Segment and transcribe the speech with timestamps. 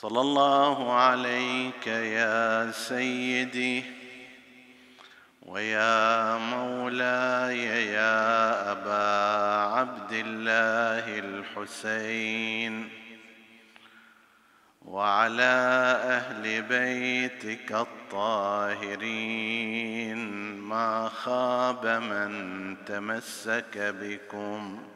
[0.00, 3.84] صلى الله عليك يا سيدي
[5.42, 12.88] ويا مولاي يا أبا عبد الله الحسين
[14.84, 15.54] وعلى
[16.04, 19.08] أهل بيتك الطاهرين
[20.58, 24.95] ما خاب من تمسك بكم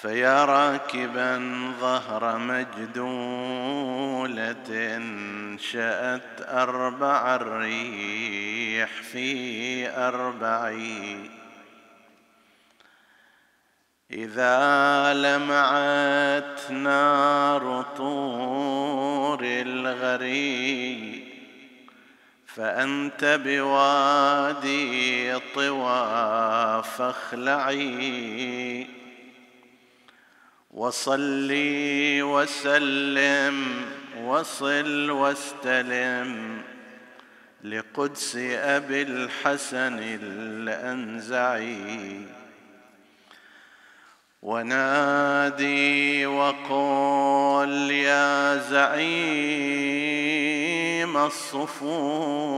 [0.00, 1.38] فيا راكبا
[1.80, 3.80] ظهر مجدولة
[5.58, 10.72] شأت أربع الريح في أربع
[14.10, 21.24] إذا لمعت نار طور الغري
[22.46, 28.20] فأنت بوادي طوى فاخلعي
[30.70, 33.84] وصلي وسلم
[34.24, 36.62] وصل واستلم
[37.64, 41.80] لقدس أبي الحسن الأنزعي.
[44.42, 49.90] ونادي وقل يا زعيم
[51.16, 52.50] الصفوف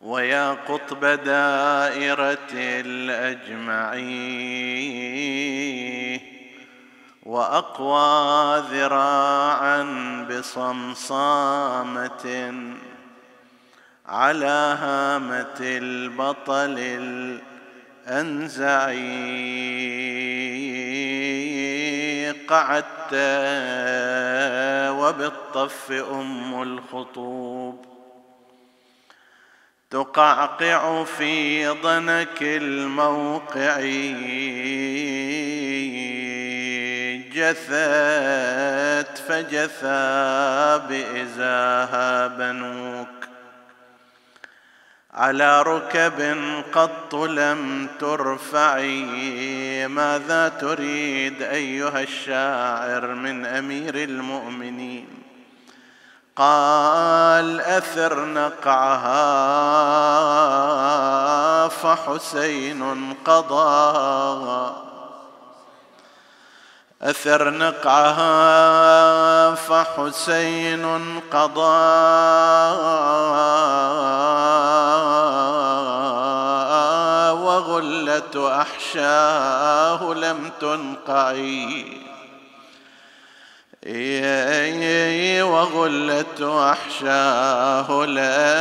[0.00, 4.00] ويا قطب دائرة الأجمعين
[7.22, 9.82] وأقوى ذراعا
[10.30, 11.84] بصمصامة
[14.06, 17.40] على هامة البطل
[18.08, 19.10] الأنزعي
[22.48, 23.14] قعدت
[24.98, 27.89] وبالطف أم الخطوب.
[29.90, 33.80] تقعقع في ضنك الموقع.
[37.32, 43.08] جثت فجثى بإزاها بنوك
[45.14, 46.36] على ركب
[46.72, 49.88] قط لم ترفعي.
[49.88, 55.19] ماذا تريد أيها الشاعر من أمير المؤمنين؟
[56.40, 59.28] قال أثر نقعها
[61.68, 64.72] فحسين قضى.
[67.02, 68.34] أثر نقعها
[69.54, 71.60] فحسين قضى.
[77.40, 82.09] وغلة أحشاه لم تنقعي.
[85.42, 88.60] وغلة أحشاه لا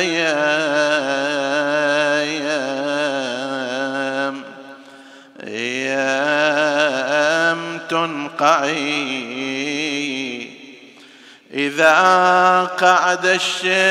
[0.00, 0.42] يام
[5.44, 6.80] يام
[7.90, 9.32] تنقعي.
[11.54, 11.94] إذا
[12.80, 13.90] قعد الشيمر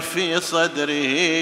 [0.00, 1.32] في صدره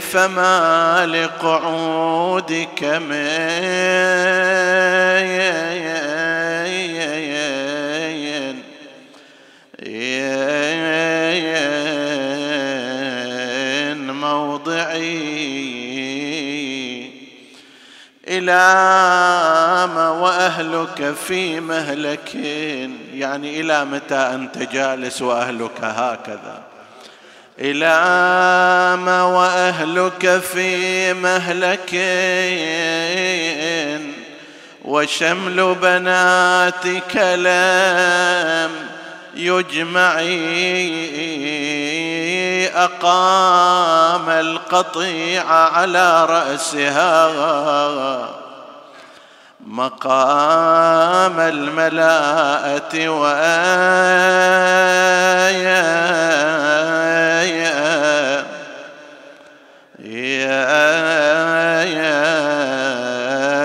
[0.00, 3.28] فما لقعودك من
[14.10, 15.48] موضعي؟
[18.28, 18.52] إلى
[19.94, 22.34] ما وأهلك في مهلك
[23.14, 26.77] يعني إلى متى أنت جالس وأهلك هكذا؟
[27.60, 31.94] إلى ما وأهلك في مهلك
[34.84, 38.70] وشمل بناتك لم
[39.34, 40.28] يجمعي
[42.68, 47.28] أقام القطيع على رأسها.
[49.68, 53.58] مقام الملاءة وآية
[59.98, 60.78] يا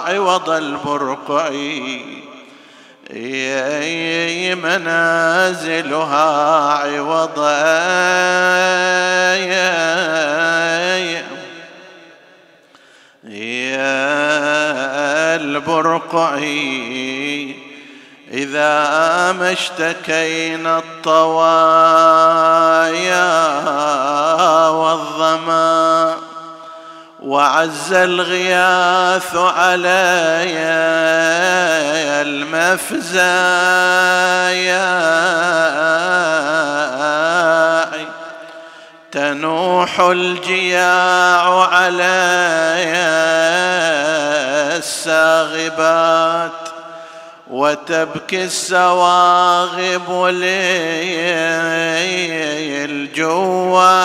[0.00, 2.24] عوض البرقعي.
[4.54, 7.38] منازلها عوض
[13.38, 14.04] يا
[15.36, 17.56] البرقعي
[18.32, 22.04] إذا ما اشتكينا الطوايا
[24.68, 26.16] والظما.
[27.24, 30.58] وعز الغياث علي
[32.22, 33.24] المفزايا.
[39.12, 42.94] تنوح الجياع علي
[44.76, 46.50] الساغبات
[47.50, 51.24] وتبكي السواغب لي
[52.84, 54.04] الجوايا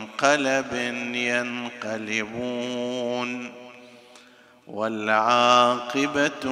[1.15, 2.71] ينقلبون
[4.67, 6.45] والعاقبة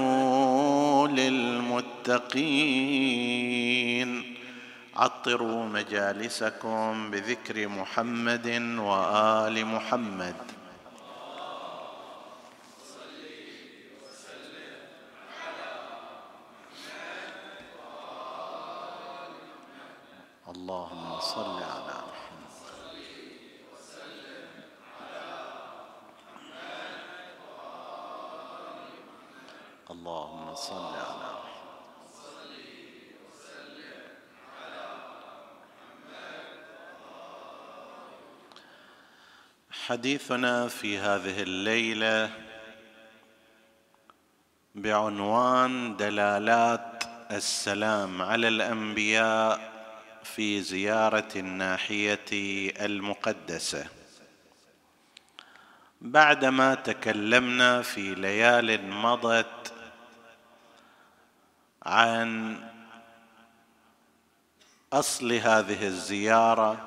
[1.07, 2.79] للمتقين.
[4.95, 8.47] عطروا مجالسكم بذكر محمد
[8.79, 10.35] وآل محمد.
[20.49, 22.19] اللهم صل على محمد
[29.91, 31.29] اللهم صل على
[39.71, 42.29] حديثنا في هذه الليلة
[44.75, 49.59] بعنوان دلالات السلام على الأنبياء
[50.23, 52.29] في زيارة الناحية
[52.85, 53.87] المقدسة.
[56.01, 59.78] بعدما تكلمنا في ليال مضت
[61.89, 62.55] عن
[64.93, 66.77] أصل هذه الزيارة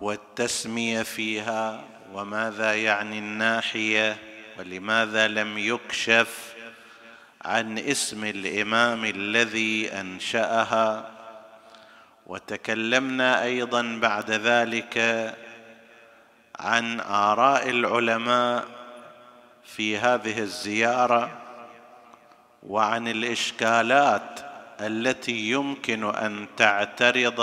[0.00, 4.16] والتسمية فيها وماذا يعني الناحية
[4.58, 6.54] ولماذا لم يكشف
[7.42, 11.10] عن اسم الإمام الذي أنشأها.
[12.26, 14.98] وتكلمنا أيضا بعد ذلك
[16.58, 18.64] عن آراء العلماء
[19.64, 21.30] في هذه الزيارة.
[22.66, 24.40] وعن الإشكالات
[24.80, 27.40] التي يمكن أن تعترض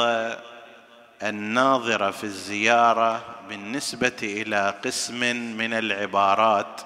[1.24, 5.20] الناظر في الزيارة بالنسبة إلى قسم
[5.58, 6.82] من العبارات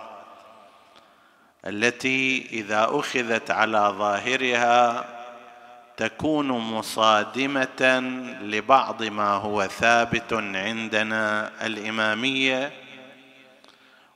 [1.66, 5.06] التي إذا أخذت على ظاهرها
[5.98, 8.00] تكون مصادمة
[8.42, 12.72] لبعض ما هو ثابت عندنا الإمامية.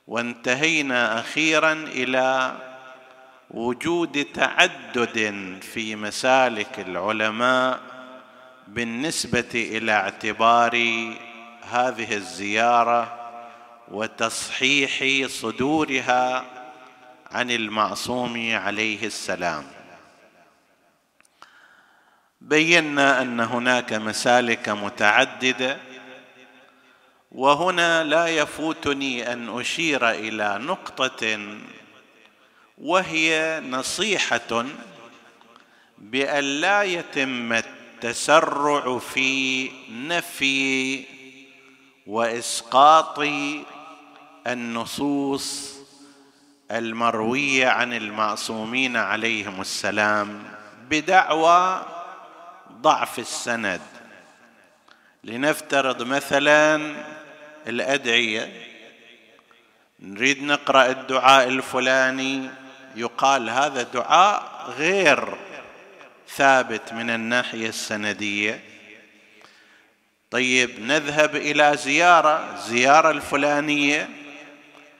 [0.06, 2.52] وانتهينا أخيرا إلى
[3.50, 7.80] وجود تعدد في مسالك العلماء
[8.68, 10.76] بالنسبة إلى اعتبار
[11.70, 13.30] هذه الزيارة
[13.88, 16.44] وتصحيح صدورها
[17.30, 19.64] عن المعصوم عليه السلام.
[22.40, 25.78] بينا أن هناك مسالك متعددة
[27.32, 31.38] وهنا لا يفوتني أن أشير إلى نقطة
[32.80, 34.64] وهي نصيحة
[35.98, 41.04] بأن لا يتم التسرع في نفي
[42.06, 43.18] وإسقاط
[44.46, 45.78] النصوص
[46.70, 50.42] المروية عن المعصومين عليهم السلام
[50.90, 51.86] بدعوى
[52.72, 53.80] ضعف السند.
[55.24, 56.96] لنفترض مثلا
[57.66, 58.62] الأدعية.
[60.00, 62.50] نريد نقرأ الدعاء الفلاني.
[62.96, 64.42] يقال هذا دعاء
[64.78, 65.38] غير
[66.36, 68.60] ثابت من الناحية السندية.
[70.30, 74.08] طيب نذهب إلى زيارة زيارة الفلانية.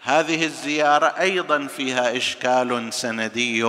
[0.02, 3.64] هذه الزيارة أيضا فيها إشكال سندي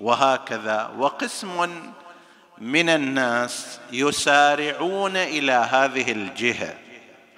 [0.00, 0.90] وهكذا.
[0.98, 1.82] وقسم
[2.58, 6.74] من الناس يسارعون إلى هذه الجهة.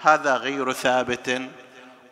[0.00, 1.42] هذا غير ثابت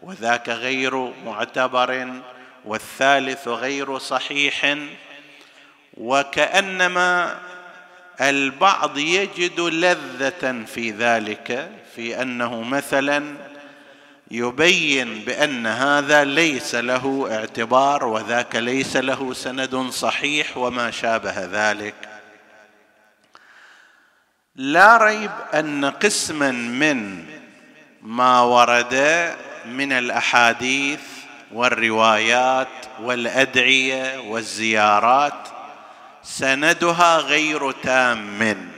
[0.03, 2.21] وذاك غير معتبر.
[2.67, 4.77] والثالث غير صحيح
[5.95, 7.39] وكأنما
[8.21, 13.37] البعض يجد لذة في ذلك في أنه مثلا
[14.31, 21.95] يبين بأن هذا ليس له اعتبار وذاك ليس له سند صحيح وما شابه ذلك.
[24.57, 27.25] لا ريب أن قسما من
[28.03, 28.95] ما ورد
[29.67, 31.16] من الأحاديث
[31.53, 32.69] والروايات
[33.03, 35.49] والأدعية والزيارات
[36.23, 38.71] سندها غير تام.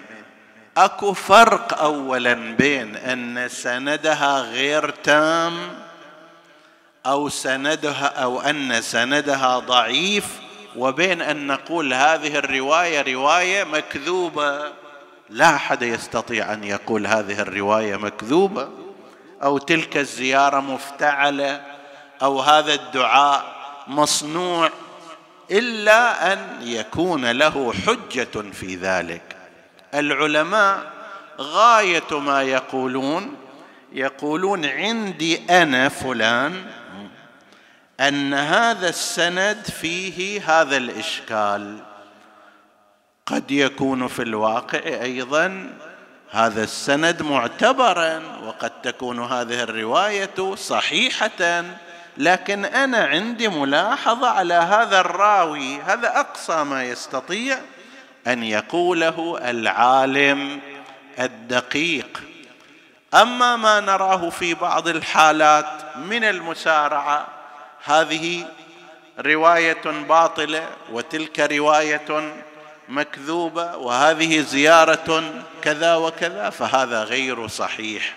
[0.77, 5.55] أكو فرق اولا بين أن سندها غير تام
[7.07, 10.25] أو سندها أو أن سندها ضعيف
[10.77, 14.73] وبين أن نقول هذه الرواية رواية مكذوبة.
[15.31, 18.69] لا أحد يستطيع أن يقول هذه الرواية مكذوبة
[19.43, 21.78] أو تلك الزيارة مفتعلة.
[22.23, 23.57] أو هذا الدعاء
[23.87, 24.71] مصنوع
[25.51, 29.37] إلا أن يكون له حجة في ذلك.
[29.95, 30.93] العلماء
[31.41, 33.37] غاية ما يقولون
[33.93, 36.67] يقولون عندي أنا فلان
[38.01, 41.79] أن هذا السند فيه هذا الإشكال.
[43.27, 45.73] قد يكون في الواقع أيضا
[46.31, 51.65] هذا السند معتبرا وقد تكون هذه الرواية صحيحة.
[52.19, 57.59] لكن أنا عندي ملاحظة على هذا الراوي هذا أقصى ما يستطيع
[58.27, 60.61] أن يقوله العالم
[61.19, 62.23] الدقيق.
[63.15, 67.27] أما ما نراه في بعض الحالات من المسارعة
[67.85, 68.47] هذه
[69.19, 72.35] رواية باطلة وتلك رواية
[72.89, 75.25] مكذوبة وهذه زيارة
[75.63, 78.15] كذا وكذا فهذا غير صحيح.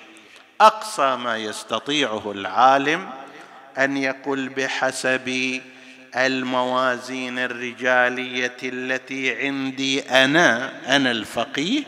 [0.62, 3.10] أقصى ما يستطيعه العالم
[3.78, 5.62] أن يقول بحسب
[6.16, 11.84] الموازين الرجالية التي عندي أنا أنا الفقيه.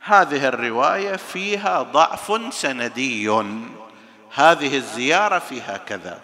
[0.00, 3.28] هذه الرواية فيها ضعف سندي.
[4.34, 6.20] هذه الزيارة فيها كذا.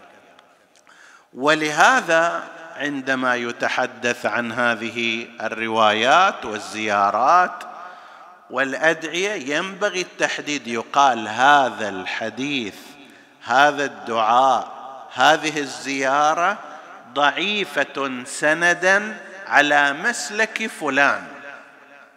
[1.35, 2.45] ولهذا
[2.77, 7.65] عندما يتحدث عن هذه الروايات والزيارات
[8.51, 10.67] والأدعية ينبغي التحديد.
[10.67, 12.75] يقال هذا الحديث
[13.47, 14.77] هذا الدعاء
[15.15, 16.59] هذه الزيارة
[17.15, 21.27] ضعيفة سندا على مسلك فلان.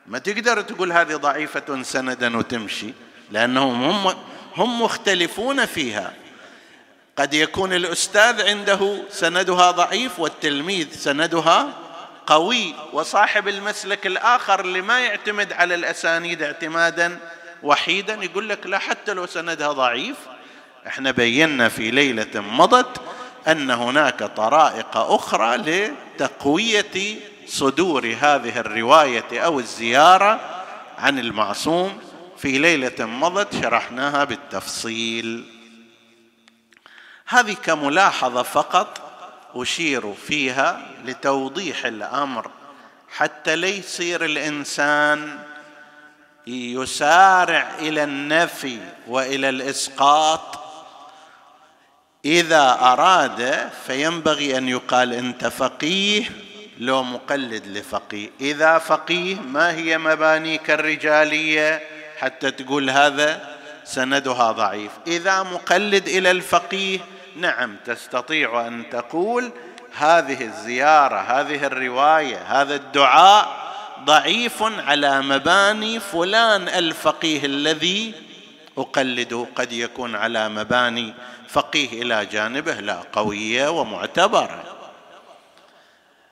[0.07, 2.93] ما تقدر تقول هذه ضعيفة سندا وتمشي
[3.31, 4.15] لأنهم هم
[4.55, 6.13] هم مختلفون فيها.
[7.17, 11.73] قد يكون الأستاذ عنده سندها ضعيف والتلميذ سندها
[12.27, 17.19] قوي وصاحب المسلك الآخر اللي ما يعتمد على الأسانيد اعتمادا
[17.63, 20.15] وحيدا يقول لك لا حتى لو سندها ضعيف
[20.89, 23.01] إحنا بينا في ليلة مضت
[23.47, 30.63] أن هناك طرائق أخرى لتقوية صدور هذه الرواية أو الزيارة
[30.97, 31.99] عن المعصوم.
[32.37, 35.45] في ليلة مضت شرحناها بالتفصيل.
[37.27, 39.11] هذه كملاحظة فقط
[39.55, 42.51] أشير فيها لتوضيح الأمر.
[43.09, 45.39] حتى لا يصير الإنسان
[46.47, 50.58] يسارع إلى النفي وإلى الإسقاط
[52.25, 56.23] إذا أراد فينبغي أن يقال أنت فقيه
[56.79, 58.29] لو مقلد لفقيه.
[58.41, 61.81] إذا فقيه ما هي مبانيك الرجالية؟
[62.17, 64.91] حتى تقول هذا سندها ضعيف.
[65.07, 66.99] إذا مقلد إلى الفقيه
[67.35, 69.51] نعم تستطيع أن تقول
[69.97, 73.69] هذه الزيارة هذه الرواية هذا الدعاء
[74.05, 78.13] ضعيف على مباني فلان الفقيه الذي
[78.79, 81.13] اقلده قد يكون على مباني
[81.49, 84.63] فقيه إلى جانبه لا قويه ومعتبره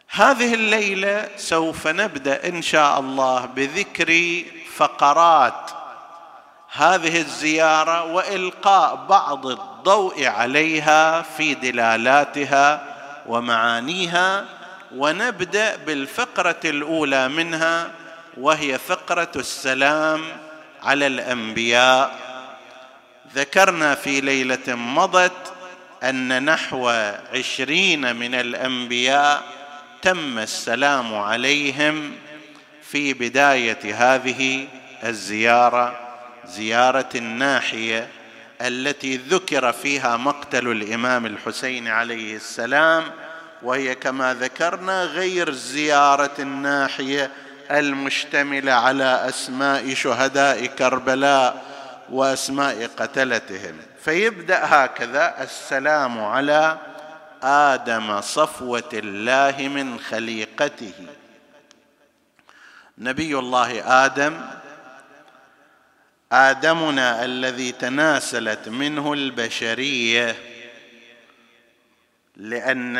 [0.09, 4.43] هذه الليلة سوف نبدأ إن شاء الله بذكر
[4.75, 5.71] فقرات
[6.71, 12.83] هذه الزيارة وإلقاء بعض الضوء عليها في دلالاتها
[13.27, 14.45] ومعانيها
[14.95, 17.91] ونبدأ بالفقرة الأولى منها
[18.37, 20.21] وهي فقرة السلام
[20.83, 22.26] على الأنبياء.
[23.35, 25.53] ذكرنا في ليلة مضت
[26.03, 26.89] أن نحو
[27.33, 29.43] عشرين من الأنبياء
[30.01, 32.11] تم السلام عليهم
[32.81, 34.67] في بداية هذه
[35.03, 35.99] الزيارة
[36.45, 38.07] زيارة الناحية
[38.61, 43.03] التي ذكر فيها مقتل الإمام الحسين عليه السلام
[43.63, 47.31] وهي كما ذكرنا غير زيارة الناحية
[47.71, 51.63] المشتملة على أسماء شهداء كربلاء
[52.09, 53.77] وأسماء قتلتهم.
[54.01, 56.77] فيبدأ هكذا السلام على
[57.43, 60.93] آدم صفوة الله من خليقته.
[62.97, 64.41] نبي الله آدم
[66.31, 70.35] آدمنا الذي تناسلت منه البشرية.
[72.35, 72.95] لأن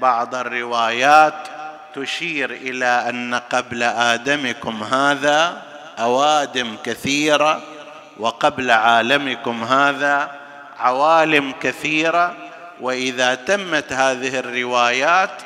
[0.00, 1.48] بعض الروايات
[1.94, 5.62] تشير إلى أن قبل آدمكم هذا
[5.98, 7.77] أوادم كثيرة.
[8.18, 10.30] وقبل عالمكم هذا
[10.78, 12.34] عوالم كثيرة
[12.80, 15.42] وإذا تمت هذه الروايات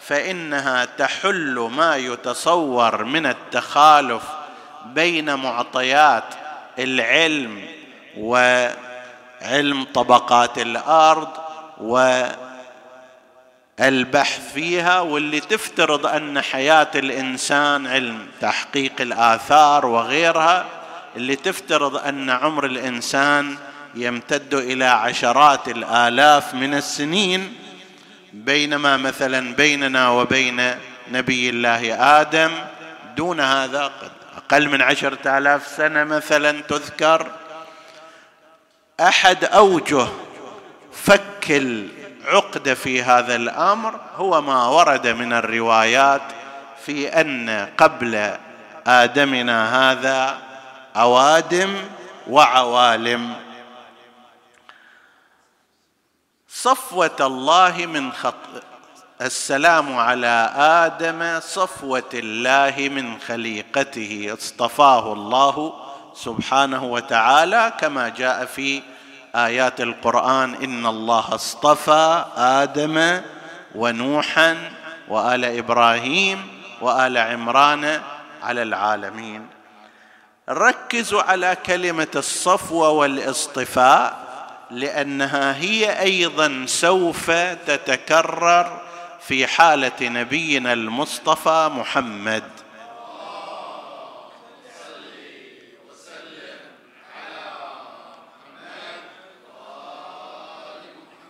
[0.00, 4.22] فإنها تحل ما يتصور من التخالف
[4.86, 6.24] بين معطيات
[6.78, 7.62] العلم
[8.18, 11.28] وعلم طبقات الأرض
[13.80, 20.66] والبحث فيها واللي تفترض أن حياة الإنسان علم تحقيق الآثار وغيرها
[21.16, 23.56] اللي تفترض أن عمر الإنسان
[23.94, 27.54] يمتد إلى عشرات الآلاف من السنين
[28.32, 30.74] بينما مثلا بيننا وبين
[31.10, 32.50] نبي الله آدم
[33.16, 37.26] دون هذا قد أقل من عشرة آلاف سنة مثلا تذكر
[39.00, 40.06] أحد أوجه
[40.92, 46.22] فك العقدة في هذا الأمر هو ما ورد من الروايات
[46.86, 48.30] في أن قبل
[48.86, 50.38] آدمنا هذا
[50.96, 51.74] أوادم
[52.30, 53.36] وعوالم.
[56.48, 58.34] صفوة الله من خط
[59.20, 64.30] السلام على آدم صفوة الله من خليقته.
[64.38, 65.74] اصطفاه الله
[66.14, 68.82] سبحانه وتعالى كما جاء في
[69.34, 73.20] آيات القرآن إن الله اصطفى آدم
[73.74, 74.70] ونوحا
[75.08, 76.48] وآل إبراهيم
[76.80, 78.02] وآل عمران
[78.42, 79.53] على العالمين.
[80.48, 84.24] ركزوا على كلمة الصفوه والاصطفاء
[84.70, 87.30] لأنها هي أيضا سوف
[87.66, 88.80] تتكرر
[89.28, 92.53] في حالة نبينا المصطفى محمد.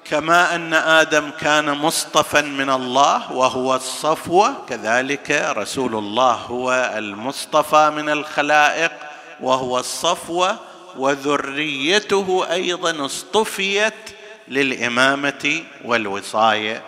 [0.04, 8.08] كما أن آدم كان مصطفى من الله وهو الصفوه كذلك رسول الله هو المصطفى من
[8.08, 8.92] الخلائق
[9.40, 10.58] وهو الصفوه
[10.96, 13.94] وذريته أيضا اصطفيت
[14.48, 16.82] للإمامة والوصاية.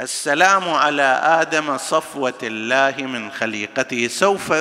[0.00, 4.08] السلام على آدم صفوة الله من خليقته.
[4.08, 4.52] سوف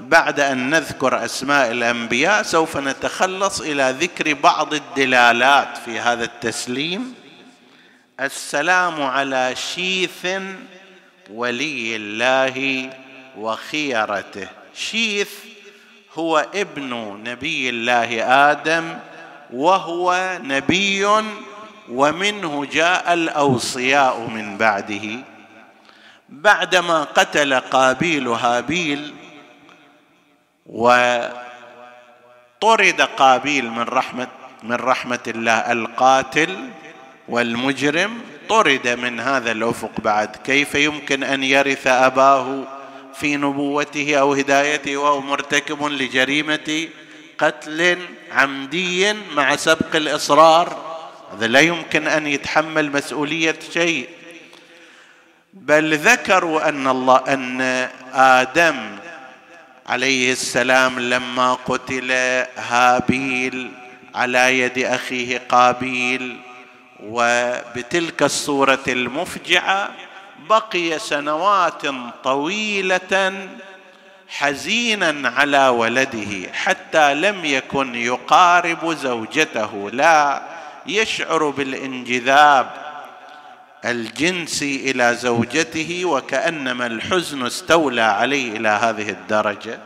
[0.00, 7.14] بعد أن نذكر أسماء الأنبياء سوف نتخلص إلى ذكر بعض الدلالات في هذا التسليم.
[8.20, 10.26] السلام على شيث
[11.30, 12.90] ولي الله
[13.36, 14.48] وخيرته.
[14.74, 15.30] شيث
[16.14, 18.98] هو ابن نبي الله آدم
[19.52, 21.06] وهو نبي
[21.88, 25.18] ومنه جاء الأوصياء من بعده.
[26.28, 29.14] بعدما قتل قابيل هابيل
[30.70, 31.30] وطرد
[33.16, 34.28] قابيل من رحمه
[34.62, 35.72] من رحمة الله.
[35.72, 36.70] القاتل
[37.28, 40.36] والمجرم طرد من هذا الأفق بعد.
[40.36, 42.64] كيف يمكن أن يرث أباه
[43.14, 46.88] في نبوته أو هدايته وهو مرتكب لجريمة
[47.38, 47.98] قتل
[48.32, 50.90] عمدي مع سبق الإصرار؟
[51.32, 54.08] هذا لا يمكن أن يتحمل مسؤولية شيء.
[55.54, 57.60] بل ذكروا أن الله أن
[58.14, 58.99] آدم
[59.90, 62.12] عليه السلام لما قتل
[62.56, 63.70] هابيل
[64.14, 66.36] على يد أخيه قابيل
[67.02, 69.90] وبتلك الصورة المفجعة
[70.48, 71.82] بقي سنوات
[72.24, 73.32] طويلة
[74.28, 80.42] حزينا على ولده حتى لم يكن يقارب زوجته لا
[80.86, 82.89] يشعر بالانجذاب
[83.84, 89.78] الجنسي إلى زوجته وكأنما الحزن استولى عليه إلى هذه الدرجة.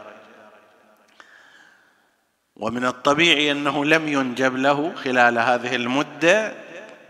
[2.57, 6.53] ومن الطبيعي أنه لم ينجب له خلال هذه المدة.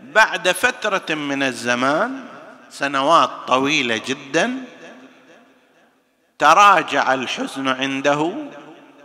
[0.01, 2.23] بعد فترة من الزمان
[2.69, 4.57] سنوات طويلة جدا
[6.39, 8.33] تراجع الحزن عنده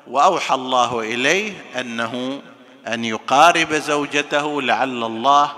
[0.06, 2.42] وأوحى الله إليه أنه
[2.86, 5.52] أن يقارب زوجته لعل الله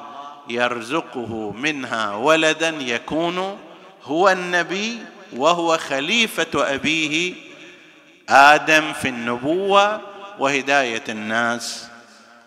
[0.49, 3.59] يرزقه منها ولدا يكون
[4.05, 4.99] هو النبي
[5.37, 7.35] وهو خليفة أبيه
[8.29, 10.01] آدم في النبوة
[10.39, 11.89] وهداية الناس.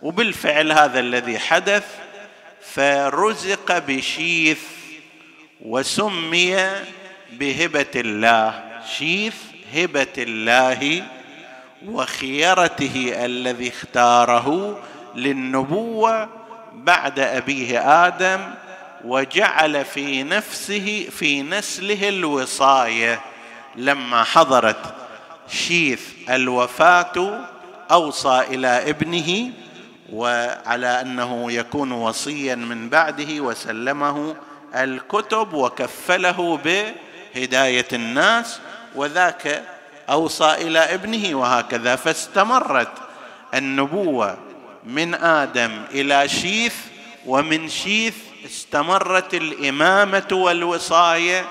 [0.01, 1.85] وبالفعل هذا الذي حدث
[2.61, 4.59] فرزق بشيث
[5.61, 6.55] وسمي
[7.31, 8.63] بهبة الله
[8.97, 9.35] شيث
[9.73, 11.03] هبة الله
[11.85, 14.79] وخيرته الذي اختاره
[15.15, 16.29] للنبوة
[16.75, 18.39] بعد أبيه آدم
[19.05, 23.21] وجعل في نفسه في نسله الوصاية.
[23.75, 24.95] لما حضرت
[25.47, 27.39] شيث الوفاة
[27.91, 29.51] أوصى إلى ابنه
[30.13, 34.35] وعلى أنه يكون وصيا من بعده وسلمه
[34.75, 38.59] الكتب وكفله بهداية الناس.
[38.95, 39.63] وذاك
[40.09, 42.91] أوصى إلى ابنه وهكذا فاستمرت
[43.53, 44.37] النبوة.
[44.85, 46.75] من آدم إلى شيث
[47.25, 51.45] ومن شيث استمرت الإمامة والوصاية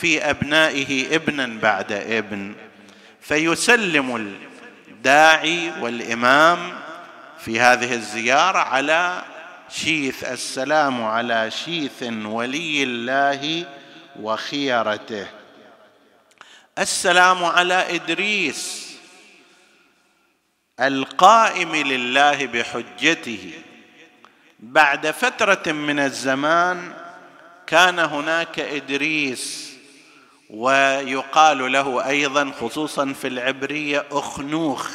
[0.00, 2.54] في أبنائه ابنا بعد ابن.
[3.20, 4.36] فيسلم
[4.88, 6.58] الداعي والإمام
[7.38, 9.22] في هذه الزيارة على
[9.70, 10.24] شيث.
[10.24, 13.64] السلام على شيث ولي الله
[14.20, 15.26] وخيرته.
[16.78, 18.81] السلام على إدريس
[20.80, 23.50] القائم لله بحجته.
[24.60, 26.92] بعد فترة من الزمان
[27.66, 29.72] كان هناك إدريس
[30.50, 34.90] ويقال له أيضا خصوصا في العبرية أخنوخ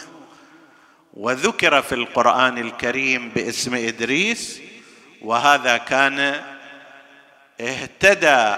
[1.13, 4.61] وذكر في القرآن الكريم باسم إدريس
[5.21, 6.41] وهذا كان
[7.61, 8.55] اهتدى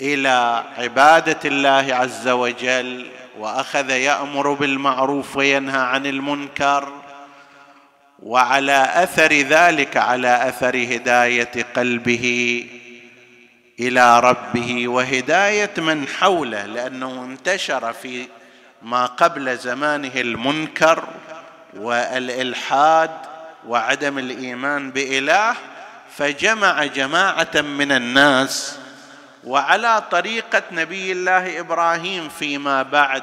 [0.00, 3.06] إلى عبادة الله عز وجل
[3.38, 6.92] وأخذ يأمر بالمعروف وينهى عن المنكر
[8.22, 12.66] وعلى أثر ذلك على أثر هداية قلبه
[13.80, 18.26] إلى ربه وهداية من حوله لأنه انتشر في
[18.82, 21.04] ما قبل زمانه المنكر
[21.76, 23.10] والإلحاد
[23.66, 25.54] وعدم الإيمان بإله
[26.16, 28.78] فجمع جماعة من الناس
[29.44, 33.22] وعلى طريقة نبي الله إبراهيم فيما بعد.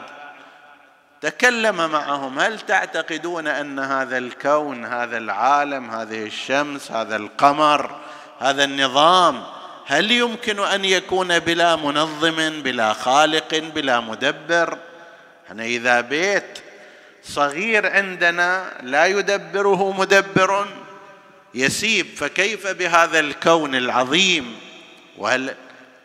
[1.22, 7.96] تكلم معهم هل تعتقدون أن هذا الكون هذا العالم هذه الشمس هذا القمر
[8.40, 9.44] هذا النظام
[9.86, 14.78] هل يمكن أن يكون بلا منظم بلا خالق بلا مدبر؟
[15.48, 16.60] إحنا إذا بيت
[17.24, 20.68] صغير عندنا لا يدبره مدبر
[21.54, 24.60] يسيب فكيف بهذا الكون العظيم؟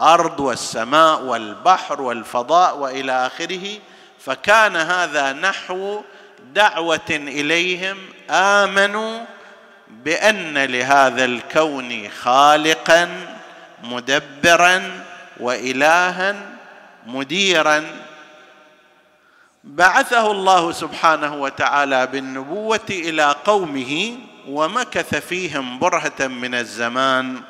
[0.00, 3.78] والارض والسماء والبحر والفضاء وإلى آخره
[4.24, 6.02] فكان هذا نحو
[6.54, 7.96] دعوة إليهم
[8.30, 9.20] آمنوا
[9.88, 13.08] بأن لهذا الكون خالقا
[13.84, 15.04] مدبرا
[15.40, 16.36] والها
[17.06, 17.84] مديرا.
[19.64, 24.16] بعثه الله سبحانه وتعالى بالنبوة إلى قومه
[24.48, 27.49] ومكث فيهم برهة من الزمان.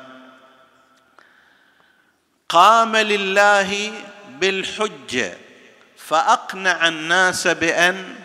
[2.51, 3.91] قام لله
[4.39, 5.33] بالحجه
[5.97, 8.15] فأقنع الناس بأن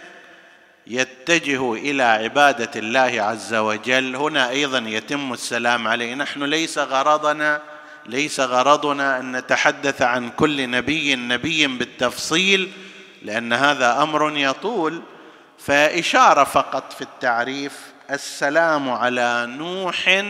[0.87, 4.17] يتجهوا إلى عبادة الله عز وجل.
[4.17, 6.15] هنا أيضا يتم السلام عليه.
[6.15, 7.63] نحن ليس غرضنا
[8.07, 12.73] ليس غرضنا أن نتحدث عن كل نبي نبي بالتفصيل
[13.23, 15.03] لأن هذا أمر يطول
[15.59, 17.73] فإشارة فقط في التعريف
[18.11, 20.25] السلام على نوح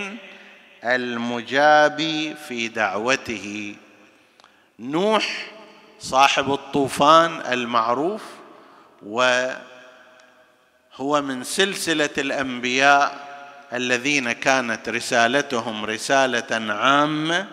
[0.85, 1.97] المجاب
[2.49, 3.77] في دعوته.
[4.79, 5.47] نوح
[6.01, 8.23] صاحب الطوفان المعروف
[9.07, 9.63] وهو
[11.01, 13.27] من سلسلة الأنبياء
[13.73, 17.47] الذين كانت رسالتهم رسالة عامة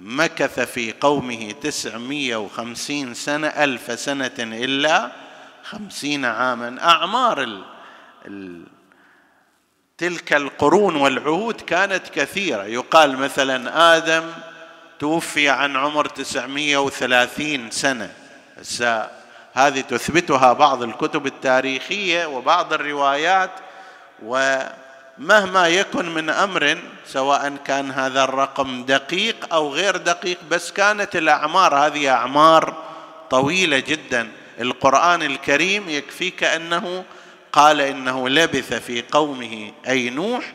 [0.00, 5.12] مكث في قومه تسعمائة وخمسين سنة ألف سنة إلا
[5.64, 6.82] خمسين عاما.
[6.82, 7.64] أعمار ال
[8.26, 8.64] ال
[9.98, 12.64] تلك القرون والعهود كانت كثيرة.
[12.64, 14.32] يقال مثلا آدم
[14.98, 18.10] توفي عن عمر تسعمائه وثلاثين سنة.
[19.54, 23.50] هذه تثبتها بعض الكتب التاريخية وبعض الروايات
[24.22, 24.58] و
[25.18, 31.74] مهما يكن من أمر سواء كان هذا الرقم دقيق أو غير دقيق بس كانت الأعمار
[31.74, 32.74] هذه أعمار
[33.30, 34.28] طويلة جدا.
[34.60, 37.04] القرآن الكريم يكفيك أنه
[37.52, 40.52] قال إنه لبث في قومه أي نوح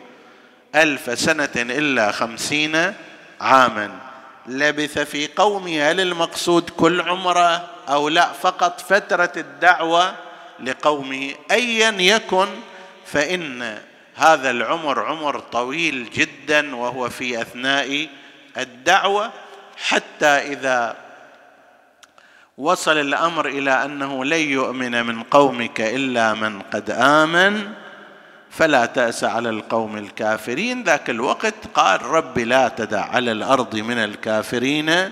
[0.76, 2.94] ألف سنة إلا خمسين
[3.42, 4.09] عاما.
[4.50, 10.16] لبث في قومه هل المقصود كل عمره أو لا؟ فقط فترة الدعوة
[10.60, 11.34] لقومه.
[11.52, 12.48] ايا يكن
[13.06, 13.80] فإن
[14.16, 18.08] هذا العمر عمر طويل جدا وهو في أثناء
[18.58, 19.32] الدعوة.
[19.78, 20.96] حتى إذا
[22.58, 27.74] وصل الأمر إلى أنه لن يؤمن من قومك إلا من قد آمن.
[28.52, 30.84] فلا تأس على القوم الكافرين.
[30.84, 35.10] ذاك الوقت قال رب لا تدع على الأرض من الكافرين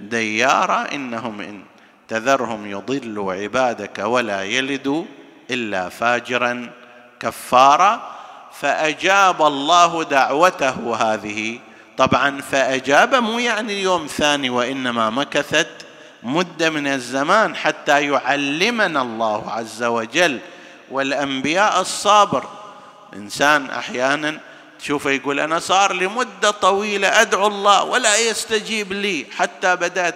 [0.00, 1.62] ديارا إنهم إن
[2.08, 5.04] تذرهم يضلوا عبادك ولا يلدوا
[5.50, 6.70] إلا فاجرا
[7.20, 8.16] كفارا.
[8.52, 11.58] فأجاب الله دعوته هذه.
[11.96, 15.68] طبعا فأجاب مو يعني يوم ثاني وإنما مكثت
[16.22, 20.38] مدة من الزمان حتى يعلمنا الله عز وجل
[20.90, 22.44] والأنبياء الصابر.
[23.16, 24.40] إنسان أحيانا
[24.78, 30.14] تشوفه يقول أنا صار لمده طويلة أدعو الله ولا يستجيب لي حتى بدأت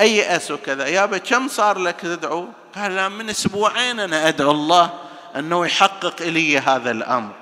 [0.00, 0.86] ايأس وكذا.
[0.86, 4.90] يابا كم صار لك تدعو؟ قال من أسبوعين أنا أدعو الله
[5.36, 7.32] أنه يحقق لي هذا الأمر.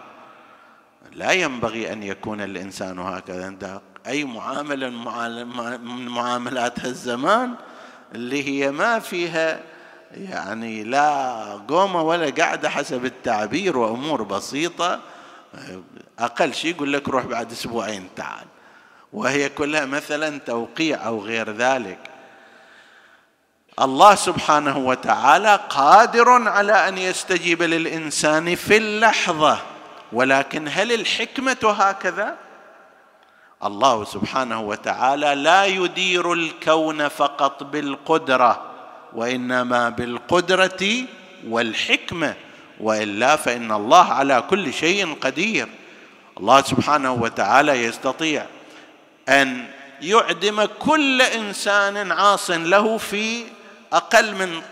[1.12, 3.44] لا ينبغي أن يكون الإنسان هكذا.
[3.46, 4.90] عند أي معاملة
[5.78, 7.54] من معاملات الزمان
[8.14, 9.60] اللي هي ما فيها
[10.11, 15.01] يعني لا قومة ولا قاعدة حسب التعبير وأمور بسيطة.
[16.18, 18.46] أقل شيء يقول لك روح بعد أسبوعين تعال.
[19.12, 21.99] وهي كلها مثلا توقيع أو غير ذلك.
[23.81, 29.59] الله سبحانه وتعالى قادر على أن يستجيب للإنسان في اللحظة.
[30.12, 32.37] ولكن هل الحكمة هكذا؟
[33.64, 38.69] الله سبحانه وتعالى لا يدير الكون فقط بالقدرة.
[39.12, 41.05] وإنما بالقدرة
[41.49, 42.35] والحكمة
[42.81, 45.68] وإلا فإن الله على كل شيء قدير.
[46.38, 48.46] الله سبحانه وتعالى يستطيع
[49.29, 49.66] أن
[50.03, 53.44] يعدم كل إنسان عاص له في
[53.92, 54.62] أقل من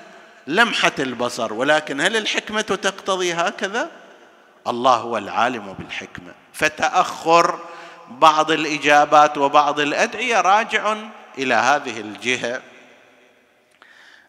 [0.46, 1.52] لمحة البصر.
[1.52, 3.90] ولكن هل الحكمة تقتضي هكذا؟
[4.66, 6.32] الله هو العالم بالحكمة.
[6.52, 7.58] فتأخر
[8.10, 10.96] بعض الإجابات وبعض الأدعية راجع
[11.38, 12.62] إلى هذه الجهة.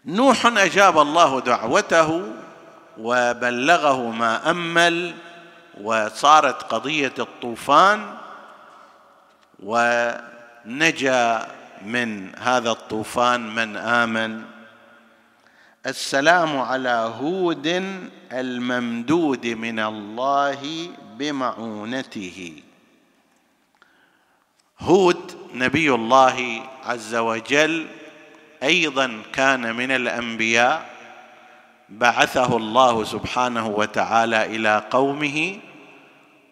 [0.05, 2.23] نوح أجاب الله دعوته
[2.97, 5.15] وبلغه ما أمل
[5.81, 8.15] وصارت قضية الطوفان
[9.63, 11.47] ونجا
[11.85, 14.43] من هذا الطوفان من آمن.
[15.85, 17.67] السلام على هود
[18.31, 22.63] الممدود من الله بمعونته.
[24.79, 27.88] هود نبي الله عز وجل
[28.63, 30.89] أيضا كان من الأنبياء
[31.89, 35.60] بعثه الله سبحانه وتعالى إلى قومه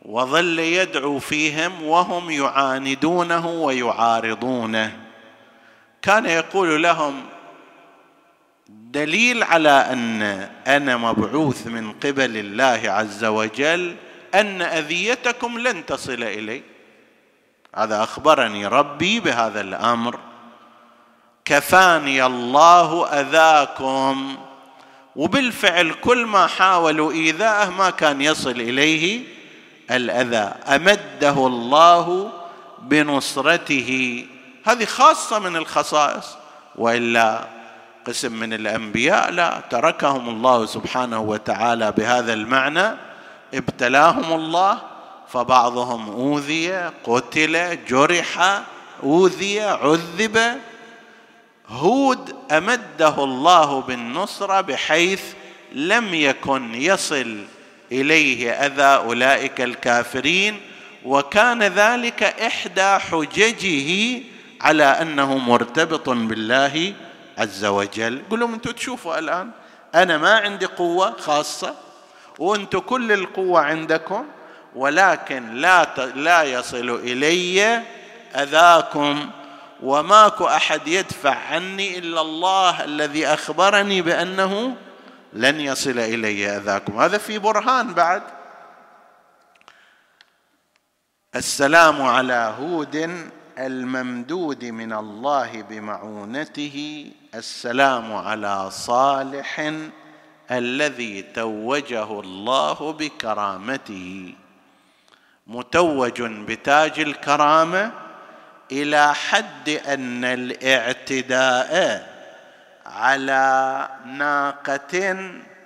[0.02, 4.98] وظل يدعو فيهم وهم يعاندونه ويعارضونه.
[6.02, 7.24] كان يقول لهم
[8.70, 10.22] دليل على أن
[10.68, 13.96] أنا مبعوث من قبل الله عز وجل
[14.34, 16.64] أن أذيتكم لن تصل إلي.
[17.76, 20.20] هذا أخبرني ربي بهذا الأمر.
[21.48, 24.38] كفاني الله أذاكم.
[25.16, 29.24] وبالفعل كل ما حاولوا إيذاءه ما كان يصل إليه
[29.92, 30.54] الأذى.
[30.76, 32.32] أمده الله
[32.82, 34.26] بنصرته.
[34.66, 36.38] هذه خاصة من الخصائص
[36.76, 37.42] وإلا
[38.08, 42.96] قسم من الأنبياء لا تركهم الله سبحانه وتعالى بهذا المعنى.
[43.54, 44.78] ابتلاهم الله
[45.34, 48.62] فبعضهم أوذي قتل جرح
[49.04, 50.60] أوذي عذب
[51.70, 55.22] هود أمده الله بالنصره بحيث
[55.72, 57.46] لم يكن يصل
[57.92, 60.62] إليه أذى أولئك الكافرين
[61.06, 64.22] وكان ذلك إحدى حججه
[64.62, 66.94] على أنه مرتبط بالله
[67.38, 68.22] عز وجل.
[68.30, 69.50] قل لهم أنتم تشوفوا الآن
[69.96, 71.76] أنا ما عندي قوة خاصة
[72.40, 74.26] وأنتم كل القوة عندكم
[74.76, 77.82] ولكن لا لا يصل إلي
[78.36, 79.30] أذاكم
[79.84, 84.76] وماكو أحد يدفع عني إلا الله الذي أخبرني بأنه
[85.34, 87.00] لن يصل إلي أذاكم.
[87.00, 88.24] هذا في برهان بعد.
[91.36, 97.06] السلام على هود الممدود من الله بمعونته.
[97.36, 99.74] السلام على صالح
[100.52, 104.34] الذي توجه الله بكرامته.
[105.48, 108.07] متوج بتاج الكرامة.
[108.72, 112.08] إلى حد أن الاعتداء
[112.86, 115.18] على ناقة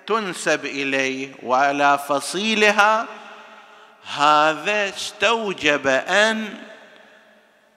[0.07, 3.05] تنسب إليه وعلى فصيلها
[4.15, 6.49] هذا استوجب أن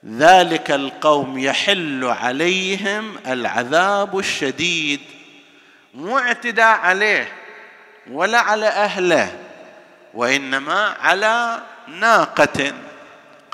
[0.09, 5.01] ذلك القوم يحل عليهم العذاب الشديد
[5.93, 7.27] مو اعتداء عليه
[8.11, 9.37] ولا على أهله
[10.13, 12.73] وإنما على ناقة.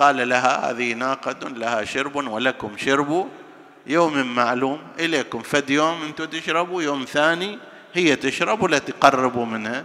[0.01, 3.29] فقال لها هذه ناقة لها شرب ولكم شرب
[3.87, 7.59] يوم معلوم إليكم فد يوم أنتم تشربوا يوم ثاني
[7.93, 9.83] هي تشرب ولا تقربوا منها.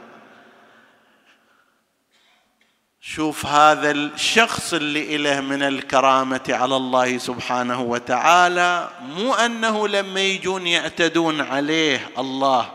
[3.00, 10.66] شوف هذا الشخص اللي إله من الكرامة على الله سبحانه وتعالى مو أنه لما يجون
[10.66, 12.70] يعتدون عليه الله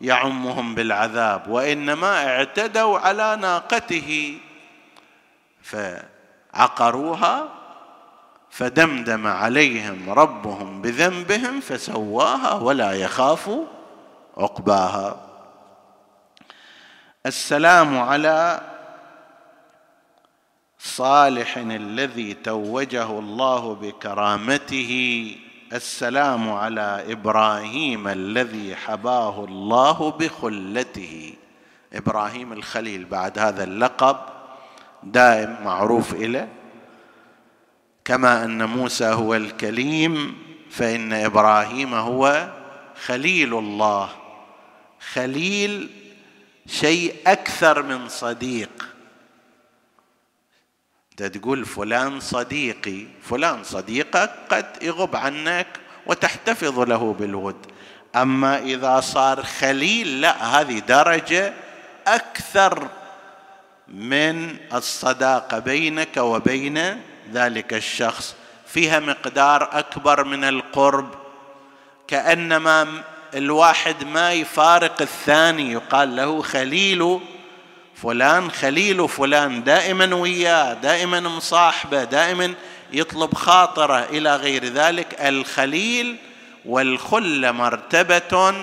[0.00, 4.38] يعمهم بالعذاب وإنما اعتدوا على ناقته.
[6.52, 7.48] فعقروها
[8.50, 13.50] فدمدم عليهم ربهم بذنبهم فسواها ولا يخاف
[14.36, 15.16] عقباها.
[17.26, 18.60] السلام على
[20.78, 24.92] صالح الذي توجه الله بكرامته.
[25.72, 31.34] السلام على إبراهيم الذي حباه الله بخلته.
[31.92, 34.16] إبراهيم الخليل بعد هذا اللقب
[35.02, 36.48] دائم معروف إليه
[38.04, 40.38] كما أن موسى هو الكليم
[40.70, 42.48] فإن إبراهيم هو
[43.04, 44.08] خليل الله.
[45.12, 45.90] خليل
[46.66, 48.86] شيء أكثر من صديق.
[51.16, 55.66] تقول فلان صديقي فلان صديقك قد يغب عنك
[56.06, 57.56] وتحتفظ له بالود.
[58.16, 61.52] أما إذا صار خليل لا هذه درجة
[62.06, 62.88] أكثر
[63.90, 67.00] من الصداقة بينك وبين
[67.32, 68.34] ذلك الشخص.
[68.66, 71.14] فيها مقدار أكبر من القرب.
[72.08, 73.02] كأنما
[73.34, 75.72] الواحد ما يفارق الثاني.
[75.72, 77.20] يقال له خليل
[77.94, 79.64] فلان خليل فلان.
[79.64, 82.54] دائما وياه دائما مصاحبه دائما
[82.92, 84.04] يطلب خاطره.
[84.04, 86.16] إلى غير ذلك الخليل
[86.64, 88.54] والخله مرتبة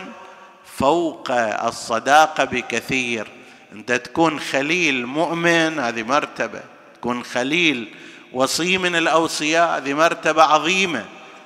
[0.78, 3.37] فوق الصداقة بكثير.
[3.72, 6.62] انت تكون خليل مؤمن هذه مرتبة.
[6.96, 7.94] تكون خليل
[8.34, 11.06] وصي من الأوصياء هذه مرتبة عظيمة.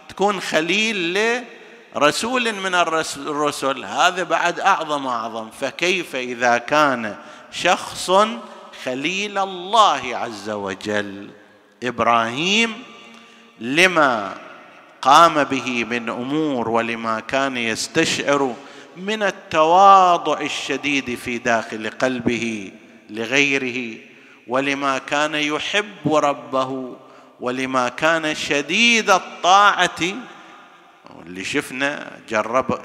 [0.09, 1.19] تكون خليل
[1.95, 7.15] لرسول من الرسل هذا بعد أعظم اعظم فكيف إذا كان
[7.51, 8.11] شخص
[8.83, 11.29] خليل الله عز وجل؟
[11.83, 12.83] إبراهيم
[13.59, 14.37] لما
[15.01, 18.55] قام به من أمور ولما كان يستشعر
[18.97, 22.71] من التواضع الشديد في داخل قلبه
[23.09, 23.97] لغيره
[24.47, 26.97] ولما كان يحب ربه
[27.39, 29.99] ولما كان شديد الطاعة
[31.25, 32.81] اللي شفنا جرب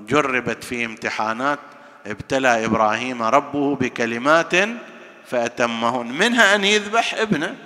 [0.00, 1.58] جربت في امتحانات
[2.06, 4.52] ابتلى إبراهيم ربه بكلمات
[5.26, 6.06] فأتمهن.
[6.06, 7.56] منها أن يذبح ابنه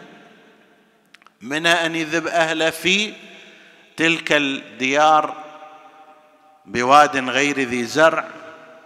[1.41, 3.13] منها أن يذب أهله في
[3.97, 5.42] تلك الديار
[6.67, 8.25] بواد غير ذي زرع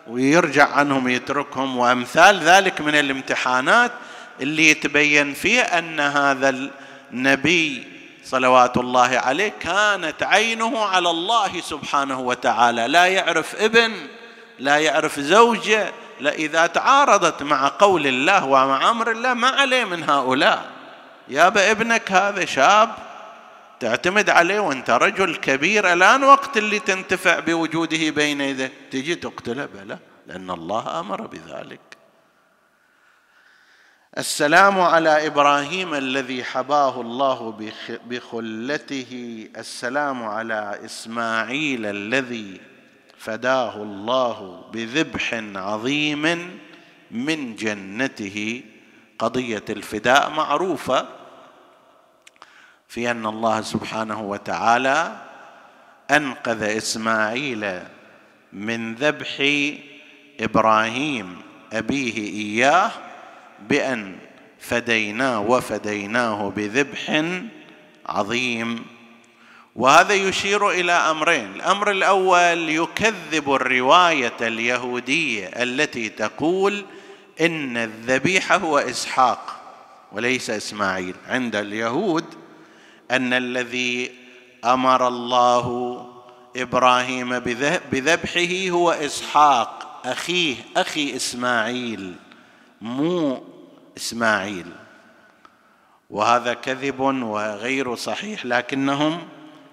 [0.06, 1.76] ويرجع عنهم يتركهم.
[1.76, 3.92] وأمثال ذلك من الامتحانات
[4.40, 6.70] اللي يتبين فيه أن هذا
[7.12, 7.88] النبي
[8.24, 12.88] صلوات الله عليه كانت عينه على الله سبحانه وتعالى.
[12.88, 13.92] لا يعرف ابن
[14.58, 20.10] لا يعرف زوجة لا إذا تعارضت مع قول الله ومع أمر الله ما عليه من
[20.10, 20.64] هؤلاء.
[21.28, 23.05] يا ابنك هذا شاب
[23.80, 29.98] تعتمد عليه وانت رجل كبير الآن وقت اللي تنتفع بوجوده بين يديك تجي تقتله بلى
[30.26, 31.80] لأن الله أمر بذلك.
[34.18, 37.68] السلام على إبراهيم الذي حباه الله
[38.06, 39.12] بخلته.
[39.56, 42.60] السلام على إسماعيل الذي
[43.18, 46.58] فداه الله بذبح عظيم
[47.10, 48.62] من جنته.
[49.18, 51.08] قضية الفداء معروفة.
[52.88, 55.16] في أن الله سبحانه وتعالى
[56.10, 57.82] أنقذ إسماعيل
[58.52, 59.48] من ذبح
[60.40, 61.36] إبراهيم
[61.72, 62.90] أبيه إياه
[63.68, 64.16] بأن
[64.60, 67.24] فديناه وفديناه بذبح
[68.06, 68.84] عظيم.
[69.76, 71.54] وهذا يشير إلى أمرين.
[71.54, 76.84] الأمر الأول يكذب الرواية اليهودية التي تقول
[77.40, 79.60] إن الذبيح هو إسحاق
[80.12, 81.14] وليس إسماعيل.
[81.28, 82.24] عند اليهود
[83.10, 84.10] أن الذي
[84.64, 86.06] أمر الله
[86.56, 87.38] إبراهيم
[87.92, 92.14] بذبحه هو إسحاق أخيه أخي إسماعيل
[92.80, 93.44] مو
[93.96, 94.66] إسماعيل.
[96.10, 99.28] وهذا كذب وغير صحيح لكنهم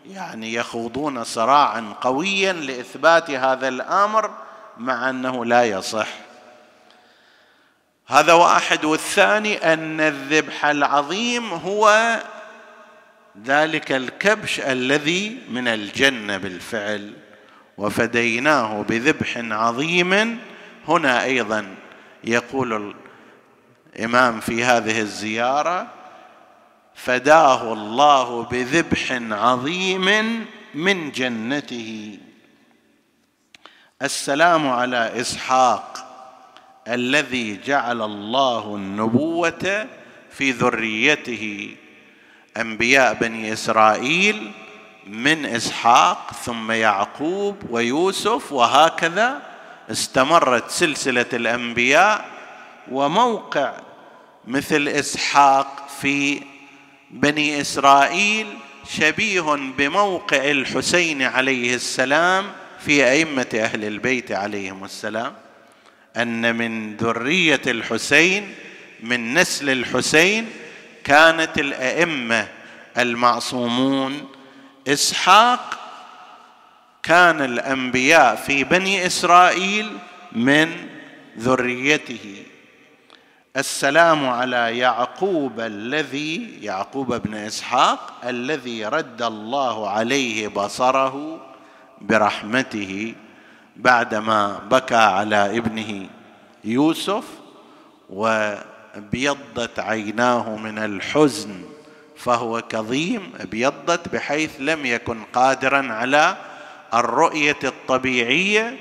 [0.10, 4.32] يعني يخوضون صراعا قويا لإثبات هذا الأمر
[4.78, 6.08] مع أنه لا يصح.
[8.08, 12.18] هذا واحد والثاني أن الذبح العظيم هو
[13.42, 17.14] ذلك الكبش الذي من الجنة بالفعل
[17.78, 20.40] وفديناه بذبح عظيم.
[20.88, 21.76] هنا أيضا
[22.24, 22.96] يقول
[23.96, 25.88] الإمام في هذه الزيارة
[26.96, 32.20] فداه الله بذبح عظيم من جنته.
[34.02, 36.10] السلام على إسحاق
[36.88, 39.88] الذي جعل الله النبوة
[40.32, 41.76] في ذريته.
[42.58, 44.52] أنبياء بني إسرائيل
[45.08, 49.42] من إسحاق ثم يعقوب ويوسف وهكذا
[49.92, 52.26] استمرت سلسلة الأنبياء.
[52.92, 53.74] وموقع
[54.48, 56.42] مثل إسحاق في
[57.12, 58.48] بني إسرائيل
[58.90, 59.42] شبيه
[59.78, 62.46] بموقع الحسين عليه السلام
[62.80, 65.34] في أئمة أهل البيت عليهم السلام
[66.18, 68.56] أن من ذرية الحسين
[69.04, 70.50] من نسل الحسين
[71.04, 72.48] كانت الأئمة
[72.98, 74.28] المعصومون
[74.88, 75.80] إسحاق
[77.04, 79.98] كان الأنبياء في بني إسرائيل
[80.32, 80.88] من
[81.40, 82.44] ذريته.
[83.58, 91.46] السلام على يعقوب الذي يعقوب بن إسحاق الذي رد الله عليه بصره
[92.02, 93.16] برحمته
[93.76, 96.10] بعدما بكى على ابنه
[96.64, 97.24] يوسف
[98.96, 101.64] وابيضت عيناه من الحزن
[102.18, 106.38] فهو كظيم أبيضت بحيث لم يكن قادرا على
[106.94, 108.78] الرؤية الطبيعية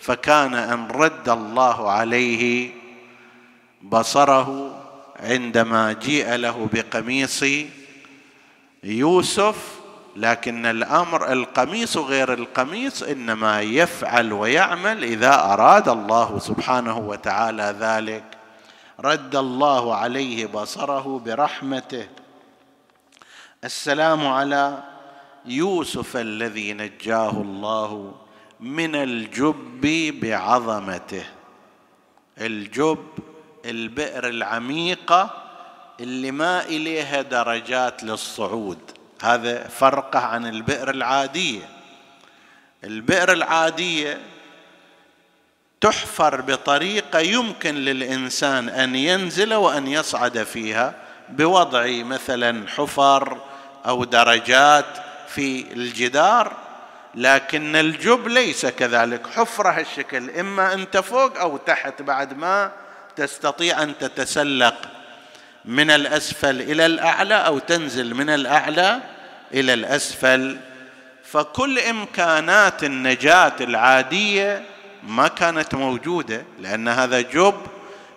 [0.00, 2.70] فكان أن رد الله عليه
[3.82, 4.80] بصره
[5.20, 7.44] عندما جيء له بقميص
[8.84, 9.78] يوسف
[10.16, 18.37] لكن الأمر القميص غير القميص إنما يفعل ويعمل إذا أراد الله سبحانه وتعالى ذلك.
[19.00, 22.08] رد الله عليه بصره برحمته.
[23.64, 24.82] السلام على
[25.44, 28.14] يوسف الذي نجاه الله
[28.60, 29.80] من الجب
[30.20, 31.24] بعظمته.
[32.40, 33.06] الجب
[33.64, 35.30] البئر العميقة
[36.00, 38.78] اللي ما إليها درجات للصعود.
[39.22, 41.68] هذا فرقه عن البئر العادية.
[42.84, 44.20] البئر العادية
[45.80, 50.94] تحفر بطريقة يمكن للإنسان أن ينزل وأن يصعد فيها
[51.28, 53.38] بوضع مثلا حفر
[53.86, 54.86] أو درجات
[55.28, 56.56] في الجدار
[57.14, 59.26] لكن الجب ليس كذلك.
[59.26, 62.72] حفرة هالشكل إما أنت فوق أو تحت بعد ما
[63.16, 64.74] تستطيع أن تتسلق
[65.64, 69.00] من الأسفل إلى الأعلى أو تنزل من الأعلى
[69.54, 70.58] إلى الأسفل.
[71.24, 74.62] فكل إمكانات النجاة العادية
[75.08, 77.54] ما كانت موجودة لأن هذا جب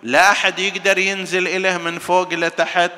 [0.02, 2.92] لا أحد يقدر ينزل إليه من فوق إلى تحت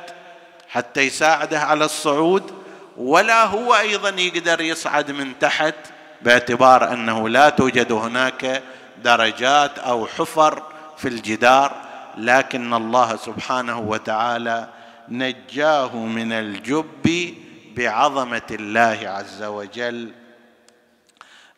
[0.69, 2.53] حتى يساعده على الصعود
[2.97, 5.75] ولا هو أيضا يقدر يصعد من تحت
[6.23, 8.63] باعتبار أنه لا توجد هناك
[9.05, 10.63] درجات أو حفر
[10.97, 11.73] في الجدار
[12.19, 14.69] لكن الله سبحانه وتعالى
[15.09, 17.35] نجاه من الجب
[17.77, 20.13] بعظمة الله عز وجل.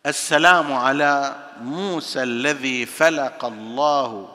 [0.07, 4.28] السلام على موسى الذي فلق الله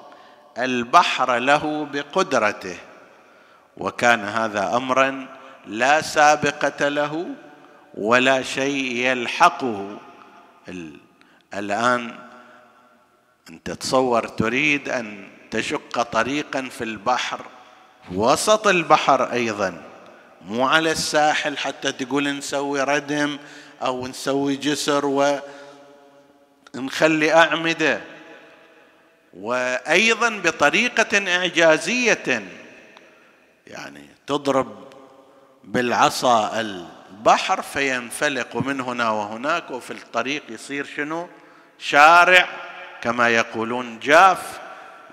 [0.58, 2.78] البحر له بقدرته.
[3.78, 5.28] وكان هذا امرا
[5.68, 7.26] لا سابقة له
[7.94, 9.98] ولا شيء يلحقه.
[11.54, 12.16] الآن
[13.50, 17.46] أنت تصور تريد أن تشق طريقا في البحر
[18.14, 19.82] وسط البحر أيضا
[20.46, 23.38] مو على الساحل حتى تقول نسوي ردم
[23.82, 25.06] أو نسوي جسر
[26.76, 28.02] ونخلي أعمدة.
[29.34, 32.44] وأيضا بطريقة إعجازية
[33.68, 34.84] يعني تضرب
[35.64, 41.28] بالعصا البحر فينفلق من هنا وهناك وفي الطريق يصير شنو؟
[41.80, 42.48] شارع
[43.02, 44.60] كما يقولون جاف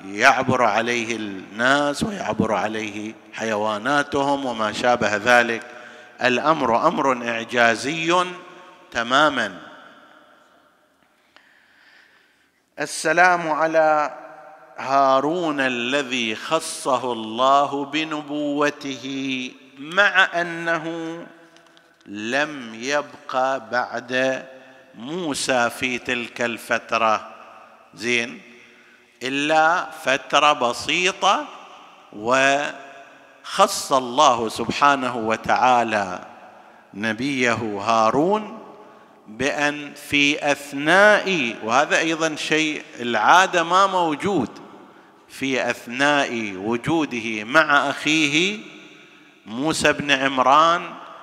[0.05, 5.63] يعبر عليه الناس ويعبر عليه حيواناتهم وما شابه ذلك.
[6.23, 8.25] الأمر أمر إعجازي
[8.91, 9.68] تماما.
[12.81, 14.15] السلام على
[14.79, 20.87] هارون الذي خصه الله بنبوته مع أنه
[22.07, 24.45] لم يبقى بعد
[24.95, 27.35] موسى في تلك الفترة.
[27.95, 28.41] زين.
[29.23, 31.45] إلا فترة بسيطة
[32.13, 36.19] وخص الله سبحانه وتعالى
[36.95, 38.58] نبيه هارون
[39.29, 44.51] بأن في أثناء وهذا أيضا شيء العادة ما موجود
[45.29, 48.59] في أثناء وجوده مع أخيه
[49.47, 50.83] موسى بن عمران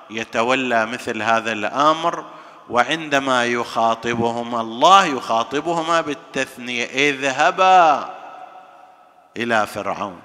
[0.10, 2.26] يتولى مثل هذا الأمر
[2.70, 8.10] وعندما يخاطبهما الله يخاطبهما بالتثنية اذهبا
[9.38, 10.20] إلى فرعون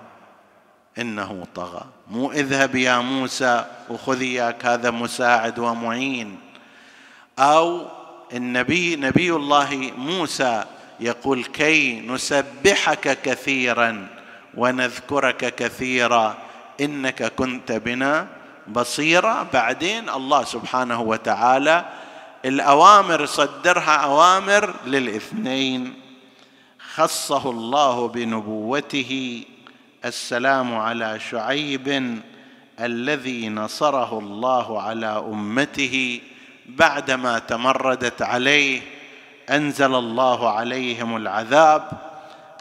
[0.99, 1.85] إنه طغى.
[2.11, 6.50] مو اذهب يا موسى وخذ إياك هذا مساعد ومعين.
[7.41, 7.87] أو
[8.33, 10.65] النبي نبي الله موسى
[11.01, 14.07] يقول كي نسبحك كثيرا
[14.57, 16.39] ونذكرك كثيرا
[16.81, 18.27] إنك كنت بنا
[18.69, 19.47] بصيرا.
[19.53, 21.85] بعدين الله سبحانه وتعالى
[22.45, 25.95] الأوامر صدرها أوامر للإثنين.
[26.95, 29.45] خصه الله بنبوته.
[30.05, 32.19] السلام على شعيب
[32.81, 36.21] الذي نصره الله على أمته.
[36.77, 38.81] بعدما تمردت عليه
[39.51, 41.91] أنزل الله عليهم العذاب.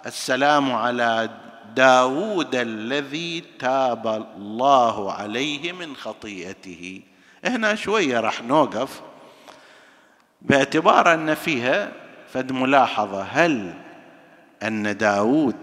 [0.05, 1.29] السلام على
[1.75, 4.07] داود الذي تاب
[4.37, 7.01] الله عليه من خطيئته.
[7.45, 9.01] هنا شوية راح نوقف.
[10.41, 11.91] باعتبار أن فيها
[12.33, 13.73] فد ملاحظة هل
[14.63, 15.55] أن داود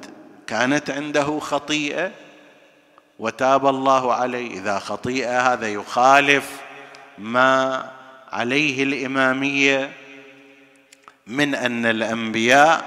[0.46, 2.10] كانت عنده خطيئة؟
[3.18, 6.60] وتاب الله عليه إذا خطيئة هذا يخالف
[7.18, 7.90] ما
[8.32, 9.92] عليه الإمامية
[11.26, 12.84] من أن الأنبياء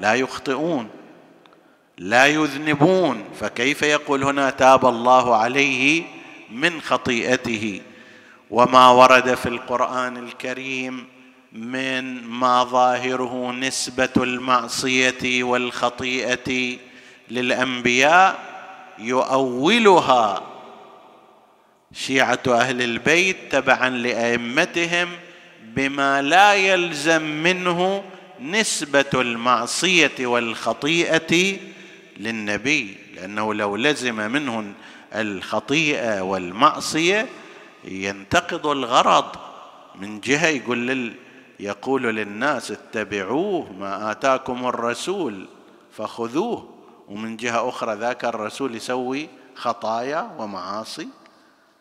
[0.00, 0.88] لا يخطئون
[1.98, 3.24] لا يذنبون.
[3.40, 6.02] فكيف يقول هنا تاب الله عليه
[6.50, 7.80] من خطيئته؟
[8.50, 11.06] وما ورد في القرآن الكريم
[11.52, 16.78] من ما ظاهره نسبة المعصية والخطيئة
[17.30, 18.38] للأنبياء
[18.98, 20.42] يؤولها
[21.92, 25.08] شيعة أهل البيت تبعا لأئمتهم
[25.62, 28.04] بما لا يلزم منه
[28.40, 31.58] نسبة المعصية والخطيئة
[32.16, 34.72] للنبي لأنه لو لزم منه
[35.14, 37.26] الخطيئة والمعصية
[37.84, 39.36] ينتقض الغرض.
[40.00, 41.14] من جهة يقول لل
[41.60, 45.48] يقول للناس اتبعوه ما آتاكم الرسول
[45.92, 46.68] فخذوه
[47.08, 51.08] ومن جهة أخرى ذاك الرسول يسوي خطايا ومعاصي.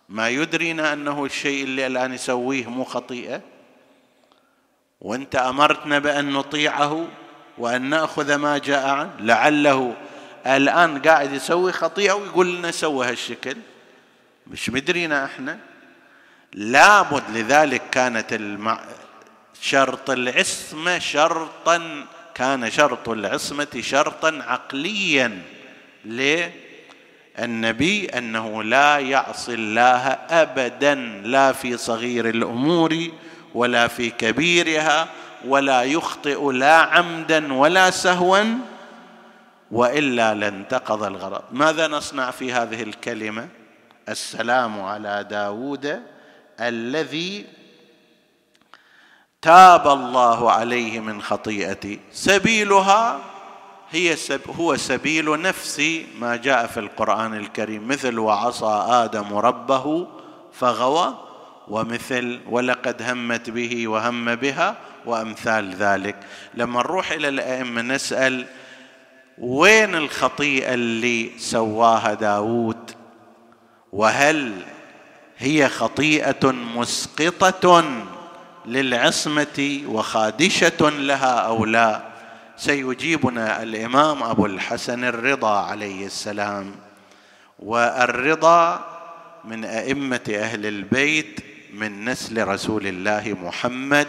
[0.09, 3.41] ما يدرينا أنه الشيء اللي الآن يسويه مو خطيئة.
[5.01, 7.07] وأنت أمرتنا بأن نطيعه
[7.57, 9.13] وأن نأخذ ما جاء عنه.
[9.19, 9.95] لعله
[10.45, 13.57] الآن قاعد يسوي خطيئة ويقول لنا سوى هالشكل.
[14.47, 15.59] مش مدرينا إحنا.
[16.53, 18.79] لابد لذلك كانت المع...
[19.61, 22.05] شرط العصمة شرطا
[22.35, 25.41] كان شرط العصمة شرطا عقليا
[27.39, 32.97] للنبي أنه لا يعصي الله ابدا لا في صغير الأمور
[33.53, 35.07] ولا في كبيرها
[35.45, 38.43] ولا يخطئ لا عمدا ولا سهوا
[39.71, 41.41] وإلا لانتقض الغرض.
[41.51, 43.47] ماذا نصنع في هذه الكلمة؟
[44.09, 46.01] السلام على داود
[46.61, 47.45] الذي
[49.41, 51.99] تاب الله عليه من خطيئتي.
[52.11, 53.19] سبيلها
[53.91, 55.81] هي سب هو سبيل نفس
[56.19, 57.87] ما جاء في القرآن الكريم.
[57.87, 60.07] مثل وعصى آدم ربه
[60.53, 61.17] فغوى
[61.67, 64.75] ومثل ولقد همت به وهم بها
[65.05, 66.15] وأمثال ذلك.
[66.53, 68.45] لما نروح إلى الأئمة نسأل
[69.37, 72.91] وين الخطيئة اللي سواها داود
[73.93, 74.53] وهل
[75.37, 77.83] هي خطيئة مسقطة
[78.65, 82.06] للعصمة وخادشة لها أو لا؟
[82.57, 86.75] سيجيبنا الإمام أبو الحسن الرضا عليه السلام.
[87.59, 88.85] والرضا
[89.45, 91.39] من أئمة أهل البيت
[91.73, 94.07] من نسل رسول الله محمد.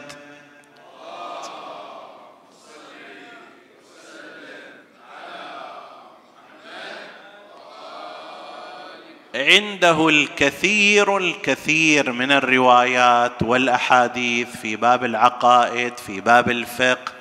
[9.34, 17.17] عنده الكثير الكثير من الروايات والأحاديث في باب العقائد في باب الفقه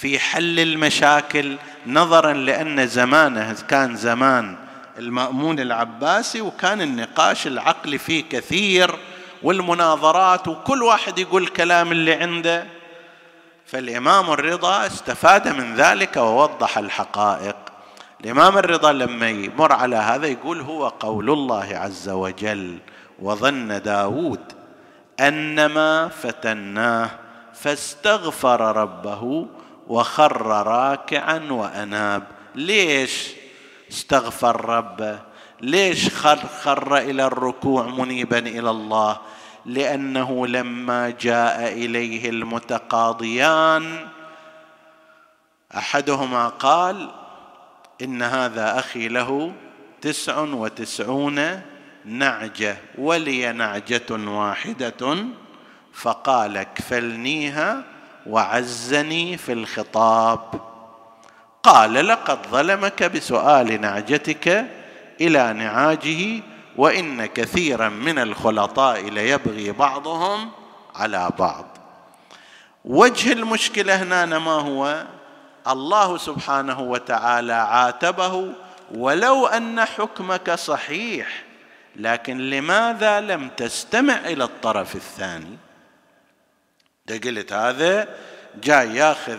[0.00, 4.56] في حل المشاكل نظرا لأن زمانه كان زمان
[4.98, 8.98] المأمون العباسي وكان النقاش العقلي فيه كثير
[9.42, 12.66] والمناظرات وكل واحد يقول الكلام اللي عنده.
[13.66, 17.56] فالإمام الرضا استفاد من ذلك ووضح الحقائق.
[18.20, 22.78] الإمام الرضا لما يمر على هذا يقول هو قول الله عز وجل
[23.18, 24.52] وظن داود
[25.20, 27.10] أنما فتناه
[27.54, 29.46] فاستغفر ربه
[29.86, 32.22] وخر راكعا وأناب.
[32.54, 33.30] ليش
[33.90, 35.18] استغفر ربه
[35.60, 39.18] ليش خر, خر إلى الركوع منيبا إلى الله؟
[39.66, 44.08] لأنه لما جاء إليه المتقاضيان
[45.76, 47.10] أحدهما قال
[48.02, 49.52] إن هذا أخي له
[50.00, 51.60] تسع وتسعون
[52.04, 55.26] نعجة ولي نعجة واحدة.
[55.92, 57.84] فقال اكفلنيها
[58.28, 60.40] وعزني في الخطاب.
[61.62, 64.66] قال لقد ظلمك بسؤال نعجتك
[65.20, 66.42] إلى نعاجه
[66.76, 70.50] وإن كثيرا من الخلطاء ليبغي بعضهم
[70.94, 71.66] على بعض.
[72.84, 75.04] وجه المشكلة هنا ما هو
[75.68, 78.52] الله سبحانه وتعالى عاتبه
[78.94, 81.44] ولو أن حكمك صحيح
[81.96, 85.58] لكن لماذا لم تستمع إلى الطرف الثاني؟
[87.14, 88.08] قلت هذا
[88.62, 89.38] جاي ياخذ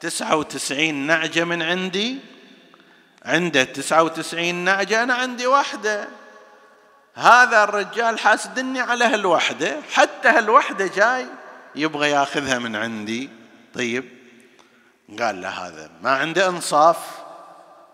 [0.00, 2.18] تسعة وتسعين نعجة من عندي.
[3.24, 6.08] عنده تسعة وتسعين نعجة أنا عندي واحدة.
[7.14, 9.76] هذا الرجال حاسدني على هالوحدة.
[9.92, 11.26] حتى هالوحدة جاي
[11.74, 13.30] يبغى ياخذها من عندي.
[13.74, 14.04] طيب
[15.20, 16.96] قال له هذا ما عنده إنصاف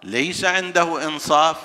[0.03, 1.57] ليس عنده إنصاف.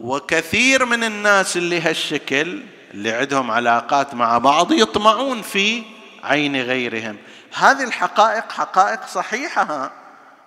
[0.00, 2.62] وكثير من الناس اللي هالشكل
[2.94, 5.82] اللي عندهم علاقات مع بعض يطمعون في
[6.24, 7.16] عين غيرهم.
[7.54, 9.92] هذه الحقائق حقائق صحيحة.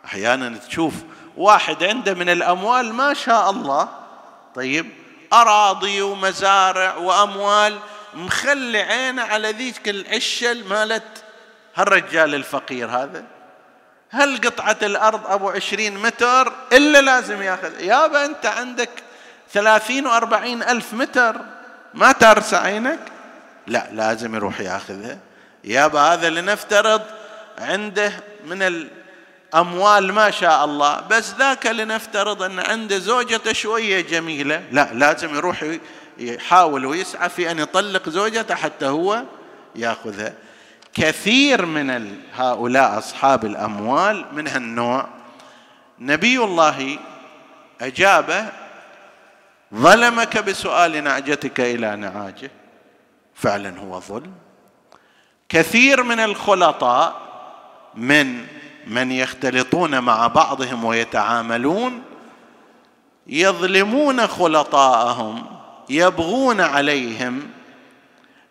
[0.06, 0.94] أحيانا تشوف
[1.38, 3.90] واحد عنده من الأموال ما شاء الله.
[4.56, 4.90] طيب
[5.34, 7.80] أراضي ومزارع وأموال
[8.14, 11.24] مخلي عينه على ذيك العشة مالت
[11.76, 13.24] هالرجال الفقير هذا
[14.10, 18.90] هل قطعة الأرض أبو عشرين متر إلا لازم يأخذ؟ يابا أنت عندك
[19.52, 21.36] ثلاثين وأربعين ألف متر.
[21.94, 23.00] ما ترسى عينك؟
[23.68, 25.18] لا لازم يروح يأخذها.
[25.64, 27.02] يابا هذا لنفترض
[27.58, 28.14] عنده
[28.46, 28.90] من
[29.54, 34.64] الأموال ما شاء الله بس ذاك لنفترض أن عنده زوجته شوية جميلة.
[34.72, 35.66] لا لازم يروح
[36.18, 39.24] يحاول ويسعى في أن يطلق زوجته حتى هو
[39.76, 40.34] يأخذها.
[40.94, 45.08] كثير من هؤلاء أصحاب الأموال من هالنوع.
[46.00, 47.00] نبي الله
[47.82, 48.46] أجابه
[49.76, 52.52] ظلمك بسؤال نعجتك إلى نعاجه.
[53.36, 54.34] فعلا هو ظلم.
[55.50, 57.16] كثير من الخلطاء
[57.96, 58.46] من
[58.88, 62.02] من يختلطون مع بعضهم ويتعاملون
[63.28, 65.46] يظلمون خلطاءهم
[65.90, 67.50] يبغون عليهم.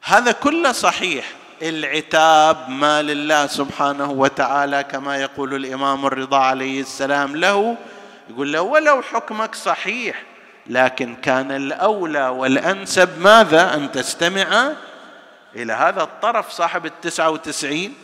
[0.02, 1.24] هذا كله صحيح.
[1.62, 7.76] العتاب ما لله سبحانه وتعالى كما يقول الإمام الرضا عليه السلام له
[8.30, 10.22] يقول له ولو حكمك صحيح
[10.66, 14.72] لكن كان الأولى والأنسب ماذا؟ أن تستمع
[15.56, 17.94] إلى هذا الطرف صاحب التسعة وتسعين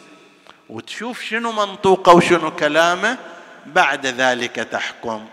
[0.69, 3.19] وتشوف شنو منطوقه وشنو كلامه
[3.67, 5.27] بعد ذلك تحكم.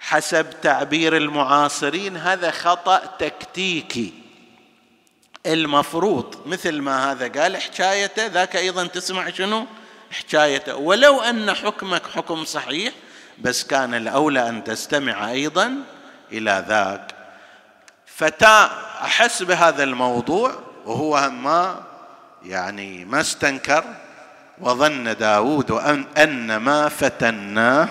[0.00, 4.12] حسب تعبير المعاصرين هذا خطأ تكتيكي.
[5.46, 9.66] المفروض مثل ما هذا قال حكايته ذاك أيضا تسمع شنو؟
[10.10, 10.76] حكايته.
[10.76, 12.92] ولو أن حكمك حكم صحيح
[13.38, 15.74] بس كان الأولى أن تستمع أيضا
[16.32, 17.14] إلى ذاك.
[18.06, 18.68] فتى
[19.02, 20.67] أحس بهذا الموضوع.
[20.88, 21.82] وهو ما
[22.44, 23.84] يعني ما استنكر
[24.60, 27.88] وظن داود أن, أن ما فتناه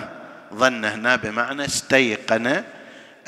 [0.54, 2.64] ظن هنا بمعنى استيقن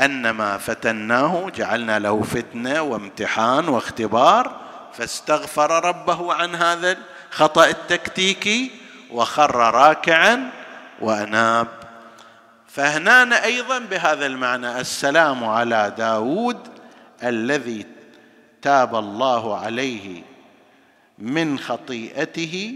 [0.00, 4.60] أن ما فتناه جعلنا له فتنة وامتحان واختبار
[4.92, 6.96] فاستغفر ربه عن هذا
[7.32, 8.70] الخطأ التكتيكي
[9.10, 10.50] وخر راكعا
[11.00, 11.68] وأناب.
[12.68, 16.58] فهنا أيضا بهذا المعنى السلام على داود
[17.22, 17.99] الذي
[18.62, 20.22] تاب الله عليه
[21.18, 22.74] من خطيئته.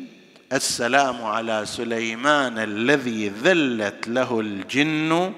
[0.52, 5.32] السلام على سليمان الذي ذلت له الجن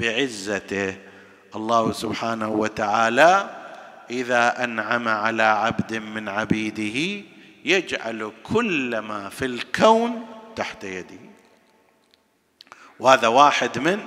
[0.00, 0.96] بعزته.
[1.56, 3.50] الله سبحانه وتعالى
[4.10, 7.24] إذا أنعم على عبد من عبيده
[7.64, 10.26] يجعل كل ما في الكون
[10.56, 11.20] تحت يده
[13.00, 14.00] وهذا واحد من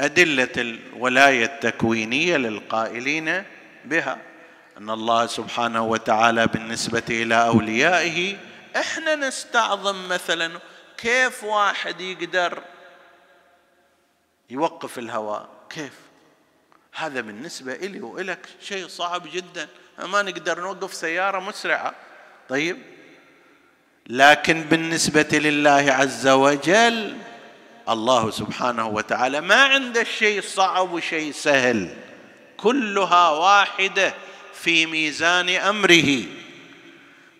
[0.00, 3.42] أدلة الولاية التكوينية للقائلين
[3.84, 4.31] بها.
[4.78, 8.36] أن الله سبحانه وتعالى بالنسبة إلى أوليائه
[8.76, 10.60] إحنا نستعظم مثلا
[10.96, 12.62] كيف واحد يقدر
[14.50, 15.92] يوقف الهواء؟ كيف؟
[16.94, 19.68] هذا بالنسبة إلي وإلك شيء صعب جدا.
[19.98, 21.94] ما نقدر نوقف سيارة مسرعة.
[22.48, 22.78] طيب؟
[24.06, 27.16] لكن بالنسبة لله عز وجل
[27.88, 31.96] الله سبحانه وتعالى ما عنده شيء صعب وشيء سهل.
[32.56, 34.14] كلها واحدة.
[34.62, 36.22] في ميزان أمره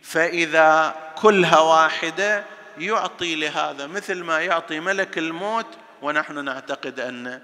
[0.03, 2.45] فإذا كلها واحدة
[2.79, 5.67] يعطي لهذا مثل ما يعطي ملك الموت
[6.03, 7.41] ونحن نعتقد أن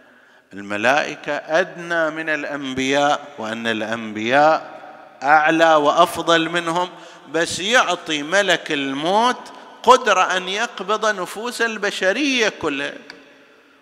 [0.52, 4.78] الملائكة أدنى من الأنبياء وأن الأنبياء
[5.22, 6.90] أعلى وأفضل منهم
[7.32, 9.52] بس يعطي ملك الموت
[9.82, 12.92] قدرة أن يقبض نفوس البشرية كلها.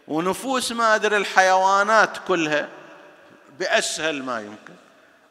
[0.09, 2.69] ونفوس ما أدري الحيوانات كلها
[3.59, 4.76] بأسهل ما يمكن.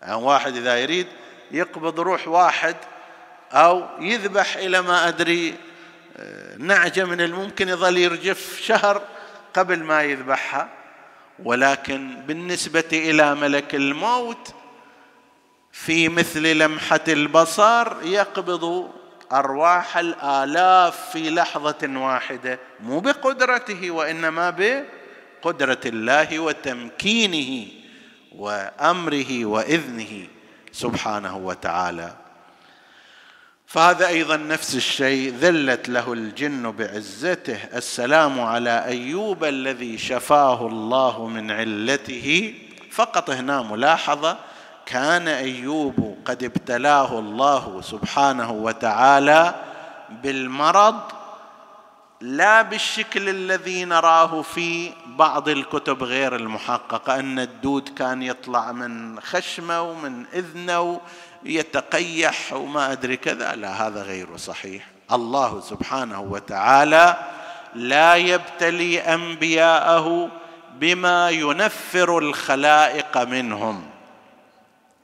[0.01, 1.07] يعني واحد إذا يريد
[1.51, 2.75] يقبض روح واحد
[3.51, 5.55] أو يذبح إلى ما أدري
[6.17, 9.01] آه، نعجة من الممكن يظل يرجف شهر
[9.53, 10.69] قبل ما يذبحها.
[11.43, 14.53] ولكن بالنسبة إلى ملك الموت
[15.71, 18.91] في مثل لمحة البصر يقبض
[19.31, 27.67] أرواح الآلاف في لحظة واحدة مو بقدرته وإنما بقدرة الله وتمكينه.
[28.37, 30.27] وأمره وإذنه
[30.71, 32.13] سبحانه وتعالى.
[33.67, 41.51] فهذا أيضا نفس الشيء ذلت له الجن بعزته السلام على أيوب الذي شفاه الله من
[41.51, 42.53] علته.
[42.91, 44.37] فقط هنا ملاحظة
[44.85, 49.55] كان أيوب قد ابتلاه الله سبحانه وتعالى
[50.23, 51.01] بالمرض
[52.21, 59.81] لا بالشكل الذي نراه في بعض الكتب غير المحققة أن الدود كان يطلع من خشمة
[59.81, 61.01] ومن إذنة
[61.43, 63.55] ويتقيح وما أدري كذا.
[63.55, 64.87] لا هذا غير صحيح.
[65.11, 67.17] الله سبحانه وتعالى
[67.75, 70.29] لا يبتلي أنبياءه
[70.79, 73.85] بما ينفر الخلائق منهم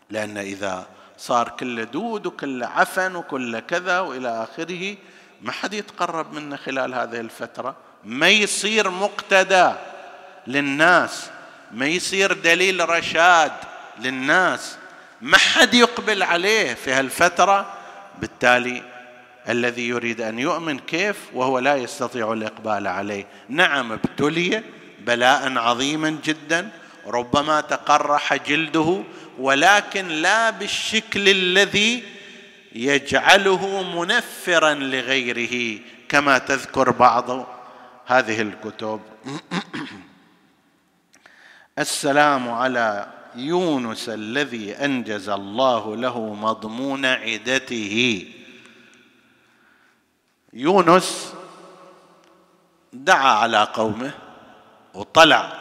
[0.10, 0.86] لأن إذا
[1.18, 4.98] صار كل دود وكل عفن وكل كذا وإلى آخره
[5.42, 7.76] ما حد يتقرب منه خلال هذه الفترة.
[8.04, 9.72] ما يصير مقتدى
[10.48, 11.30] للناس.
[11.72, 13.52] ما يصير دليل رشاد
[14.00, 14.78] للناس.
[15.22, 17.74] ما حد يقبل عليه في هالفترة.
[18.20, 18.84] بالتالي
[19.50, 23.26] الذي يريد أن يؤمن كيف؟ وهو لا يستطيع الإقبال عليه.
[23.50, 24.64] نعم ابتلي
[25.00, 26.70] بلاء عظيما جدا.
[27.08, 29.04] ربما تقرح جلده.
[29.40, 32.04] ولكن لا بالشكل الذي
[32.72, 37.48] يجعله منفرا لغيره كما تذكر بعض
[38.06, 39.02] هذه الكتب.
[41.80, 48.28] السلام على يونس الذي أنجز الله له مضمون عدته.
[50.54, 51.34] يونس
[52.94, 54.12] دعا على قومه
[54.94, 55.54] وطلع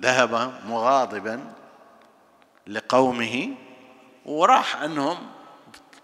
[0.00, 1.52] ذهب مغاضبا
[2.66, 3.54] لقومه
[4.26, 5.37] وراح عنهم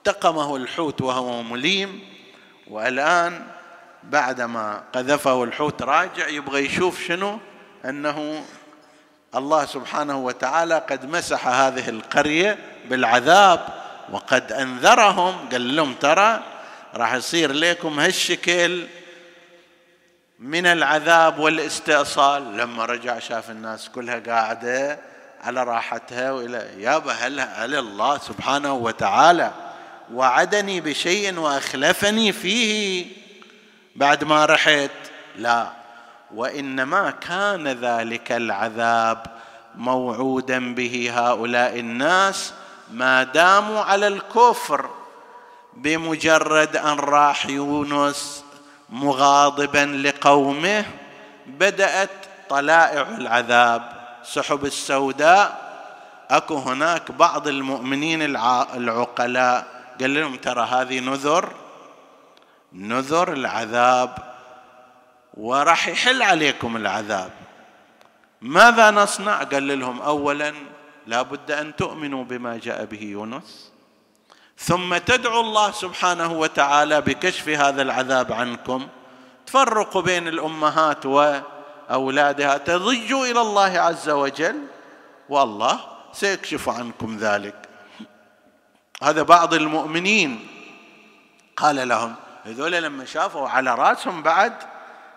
[0.06, 2.00] التقمه الحوت وهو مليم
[2.70, 3.46] والآن
[4.02, 7.38] بعدما قذفه الحوت راجع يبغى يشوف شنو؟
[7.84, 8.44] أنه
[9.34, 13.68] الله سبحانه وتعالى قد مسح هذه القرية بالعذاب
[14.10, 16.42] وقد أنذرهم قال لهم ترى
[16.94, 18.86] راح يصير لكم هالشكل
[20.38, 22.56] من العذاب والاستئصال.
[22.56, 24.98] لما رجع شاف الناس كلها قاعدة
[25.42, 29.63] على راحتها والى يابا هل, هل الله سبحانه وتعالى
[30.12, 33.06] وعدني بشيء وأخلفني فيه
[33.96, 34.90] بعد ما رحت.
[35.36, 35.66] لا
[36.34, 39.26] وإنما كان ذلك العذاب
[39.76, 42.52] موعودا به هؤلاء الناس
[42.90, 44.90] ما داموا على الكفر
[45.74, 48.44] بمجرد أن راح يونس
[48.90, 50.84] مغاضبا لقومه
[51.46, 52.10] بدأت
[52.48, 53.82] طلائع العذاب.
[54.24, 55.64] سحب السوداء
[56.30, 61.54] أكو هناك بعض المؤمنين العقلاء قال لهم ترى هذه نذر
[62.72, 64.34] نذر العذاب
[65.34, 67.30] وراح يحل عليكم العذاب.
[68.40, 69.42] ماذا نصنع?
[69.42, 70.54] قال لهم اولا
[71.06, 73.72] لا بد أن تؤمنوا بما جاء به يونس
[74.58, 78.88] ثم تدعوا الله سبحانه وتعالى بكشف هذا العذاب عنكم
[79.46, 84.56] تفرقوا بين الأمهات وأولادها تضجوا إلى الله عز وجل
[85.28, 85.80] والله
[86.12, 87.63] سيكشف عنكم ذلك.
[89.04, 90.46] هذا بعض المؤمنين
[91.56, 94.52] قال لهم هذول لما شافوا على رأسهم بعد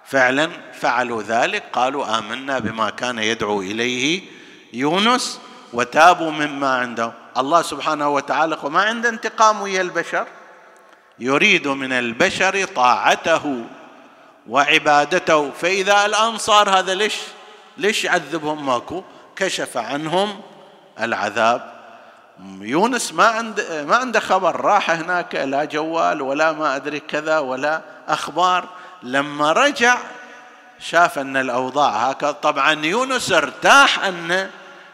[0.05, 4.21] فعلا فعلوا ذلك قالوا آمنا بما كان يدعو إليه
[4.73, 5.39] يونس
[5.73, 7.13] وتابوا مما عنده.
[7.37, 10.27] الله سبحانه وتعالى ما عنده انتقام ويا البشر؟
[11.19, 13.65] يريد من البشر طاعته
[14.49, 15.51] وعبادته.
[15.51, 17.15] فإذا الآن صار هذا ليش
[17.77, 19.03] ليش يعذبهم ماكو؟
[19.35, 20.41] كشف عنهم
[20.99, 21.76] العذاب.
[22.61, 24.61] يونس ما عنده ما عنده خبر.
[24.61, 28.69] راح هناك لا جوال ولا ما أدري كذا ولا أخبار.
[29.03, 29.97] لما رجع
[30.79, 32.31] شاف أن الأوضاع هكذا.
[32.31, 34.49] طبعا يونس ارتاح أن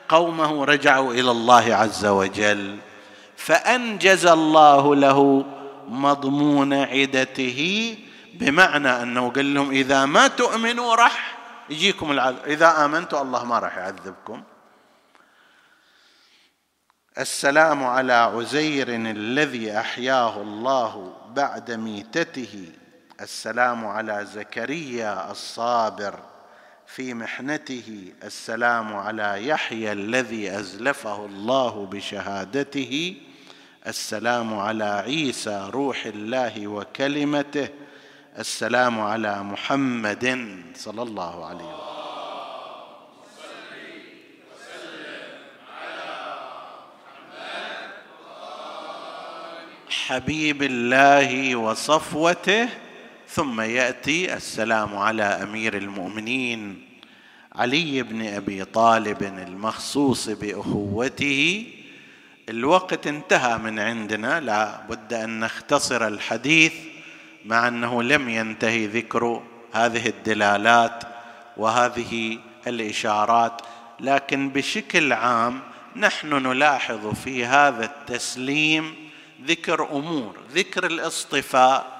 [0.09, 2.77] قومه رجعوا إلى الله عز وجل.
[3.37, 5.45] فأنجز الله له
[5.87, 7.97] مضمون عدته
[8.33, 11.37] بمعنى أنه قال لهم إذا ما تؤمنوا راح
[11.69, 12.45] يجيكم العذاب.
[12.45, 14.43] إذا امنتوا الله ما راح يعذبكم.
[17.17, 22.65] السلام على عزير الذي أحياه الله بعد ميتته.
[23.21, 26.19] السلام على زكريا الصابر
[26.87, 28.11] في محنته.
[28.23, 33.15] السلام على يحيى الذي أزلفه الله بشهادته.
[33.87, 37.69] السلام على عيسى روح الله وكلمته.
[38.39, 41.92] السلام على محمد صلى الله عليه وسلم.
[50.07, 52.69] حبيب الله وصفوته
[53.29, 56.87] ثم يأتي السلام على أمير المؤمنين
[57.55, 61.65] علي بن أبي طالب المخصوص بأخوته.
[62.49, 66.73] الوقت انتهى من عندنا لا بد أن نختصر الحديث
[67.45, 69.43] مع أنه لم ينتهي ذكر
[69.73, 71.03] هذه الدلالات
[71.57, 73.61] وهذه الإشارات
[73.99, 75.59] لكن بشكل عام
[75.95, 79.02] نحن نلاحظ في هذا التسليم
[79.45, 81.93] ذكر أمور ذكر الاصطفاء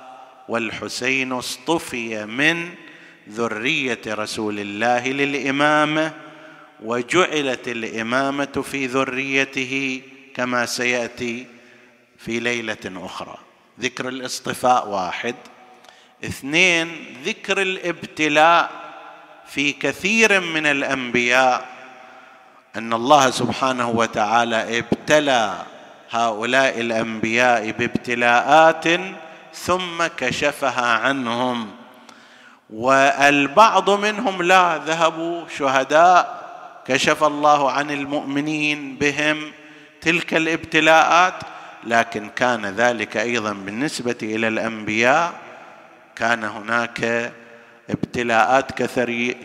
[0.50, 2.70] والحسين اصطفي من
[3.30, 6.14] ذرية رسول الله للإمامة
[6.84, 10.02] وجعلت الإمامة في ذريته
[10.36, 11.46] كما سيأتي
[12.18, 13.38] في ليلة أخرى.
[13.80, 15.36] ذكر الاصطفاء واحد.
[16.26, 18.72] اثنين ذكر الابتلاء
[19.48, 21.70] في كثير من الأنبياء
[22.76, 25.66] أن الله سبحانه وتعالى ابتلى
[26.14, 28.86] هؤلاء الأنبياء بابتلاءات
[29.54, 31.72] ثم كشفها عنهم.
[32.70, 36.44] والبعض منهم لا ذهبوا شهداء
[36.88, 39.52] كشف الله عن المؤمنين بهم
[40.02, 41.34] تلك الابتلاءات.
[41.84, 45.34] لكن كان ذلك أيضا بالنسبة إلى الأنبياء.
[46.16, 47.32] كان هناك
[47.90, 48.72] ابتلاءات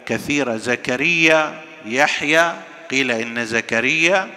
[0.06, 0.56] كثيرة.
[0.56, 2.52] زكريا يحيى
[2.90, 4.28] قيل إن زكريا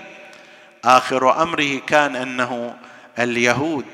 [0.86, 2.74] آخر أمره كان أنه
[3.20, 3.86] اليهود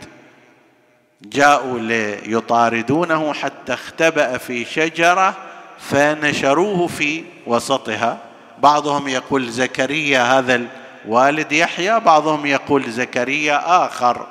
[1.22, 5.34] جاءوا ليطاردونه حتى اختبأ في شجرة
[5.80, 8.18] فنشروه في وسطها.
[8.60, 10.68] بعضهم يقول زكريا هذا
[11.06, 14.28] الوالد يحيى بعضهم يقول زكريا آخر.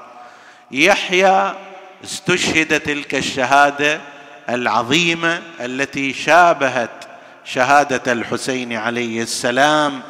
[0.71, 1.53] يحيى
[2.05, 4.01] استشهد تلك الشهادة
[4.49, 6.91] العظيمة التي شابهت
[7.45, 10.01] شهادة الحسين عليه السلام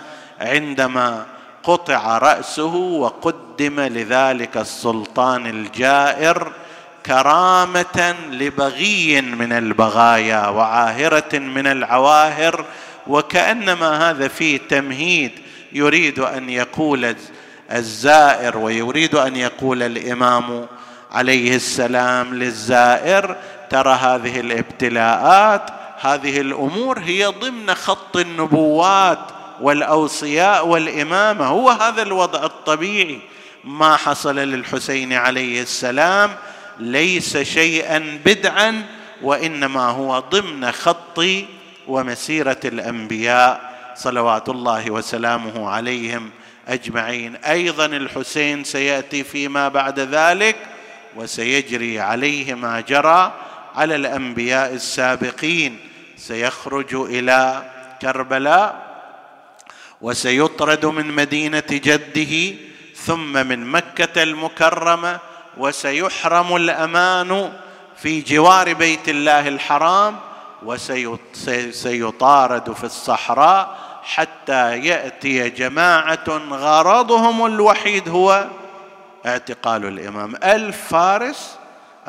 [0.41, 1.27] عندما
[1.67, 6.53] قطع رأسه وقدم لذلك السلطان الجائر
[7.07, 12.65] كرامة لبغي من البغايا وعاهرة من العواهر
[13.07, 15.33] وكأنما هذا فيه تمهيد
[15.73, 17.17] يريد أن يقول
[17.73, 20.67] الزائر ويريد أن يقول الإمام
[21.13, 23.37] عليه السلام للزائر
[23.71, 33.19] ترى هذه الابتلاءات هذه الأمور هي ضمن خط النبوات والأوصياء والإمامة هو هذا الوضع الطبيعي.
[33.65, 36.31] ما حصل للحسين عليه السلام
[36.79, 38.87] ليس شيئا بدعا
[39.23, 41.21] وإنما هو ضمن خط
[41.89, 46.31] ومسيرة الأنبياء صلوات الله وسلامه عليهم
[46.69, 47.37] أجمعين.
[47.37, 50.57] أيضا الحسين سيأتي فيما بعد ذلك
[51.17, 53.33] وسيجري عليه ما جرى
[53.75, 55.79] على الأنبياء السابقين.
[56.17, 57.63] سيخرج إلى
[58.03, 58.86] كربلاء
[60.01, 62.57] وسيطرد من مدينة جده
[62.95, 65.19] ثم من مكة المكرمة
[65.57, 67.53] وسيحرم الأمان
[67.97, 70.17] في جوار بيت الله الحرام
[70.63, 78.47] وسيطارد في الصحراء حتى يأتي جماعة غرضهم الوحيد هو
[79.27, 80.37] اعتقال الإمام.
[80.37, 81.57] ألف فارس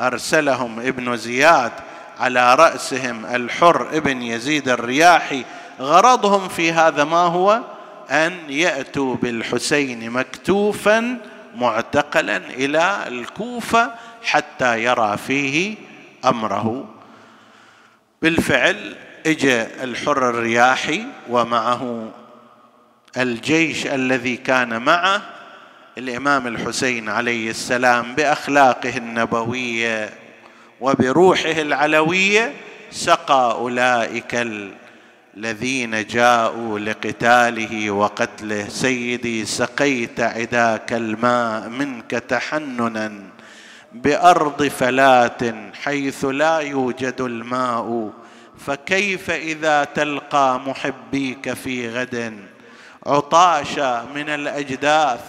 [0.00, 1.72] أرسلهم ابن زياد
[2.20, 5.44] على رأسهم الحر ابن يزيد الرياحي
[5.80, 7.60] غرضهم في هذا ما هو؟
[8.10, 11.18] أن يأتوا بالحسين مكتوفا
[11.56, 13.90] معتقلا إلى الكوفة
[14.22, 15.74] حتى يرى فيه
[16.24, 16.94] أمره.
[18.22, 18.96] بالفعل
[19.26, 22.10] اجى الحر الرياحي ومعه
[23.16, 25.22] الجيش الذي كان معه
[25.98, 30.10] الإمام الحسين عليه السلام بأخلاقه النبوية
[30.80, 32.52] وبروحه العلوية
[32.90, 34.34] سقى أولئك
[35.38, 38.68] الذين جاءوا لقتاله وقتله.
[38.68, 43.12] سيدي سقيت عداك الماء منك تحننا
[43.92, 48.10] بأرض فلاه حيث لا يوجد الماء.
[48.66, 52.34] فكيف إذا تلقى محبيك في غد؟
[53.06, 55.20] عطاشا من الأجداث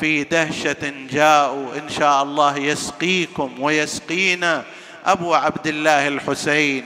[0.00, 1.74] في دهشة جاءوا.
[1.78, 4.64] إن شاء الله يسقيكم ويسقينا.
[5.06, 6.84] أبو عبد الله الحسين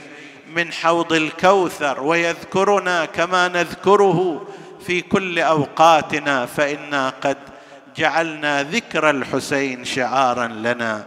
[0.55, 4.47] من حوض الكوثر ويذكرنا كما نذكره
[4.87, 7.37] في كل أوقاتنا فإنا قد
[7.97, 11.03] جعلنا ذكر الحسين شعارا لنا.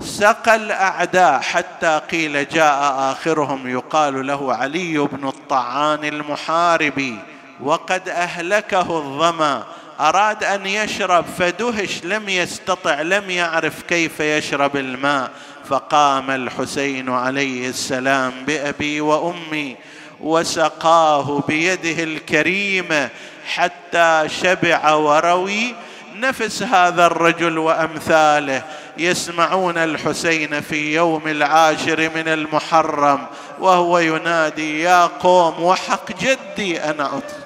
[0.00, 7.18] سقى الأعداء حتى قيل جاء آخرهم يقال له علي بن الطعان المحاربي
[7.60, 9.64] وقد أهلكه الظمأ.
[10.00, 15.30] أراد أن يشرب فدهش لم يستطع لم يعرف كيف يشرب الماء.
[15.70, 19.76] فقام الحسين عليه السلام بأبي وأمي
[20.20, 23.08] وسقاه بيده الكريمه
[23.46, 25.74] حتى شبع وروي.
[26.20, 28.62] نفس هذا الرجل وأمثاله
[28.98, 33.26] يسمعون الحسين في يوم العاشر من المحرم
[33.58, 37.45] وهو ينادي يا قوم وحق جدي أنا أطلع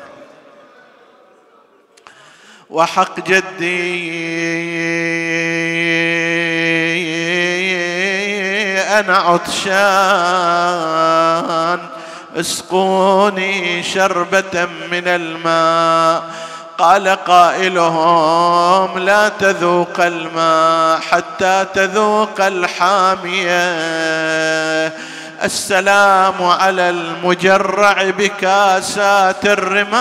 [2.71, 4.21] وحق جدي.
[8.81, 9.71] أنا عطشان
[12.37, 16.23] اسقوني شربة من الماء.
[16.79, 23.73] قال قائلهم لا تذوق الماء حتى تذوق الحامية.
[25.43, 30.01] السلام على المجرع بكاسات الرمايا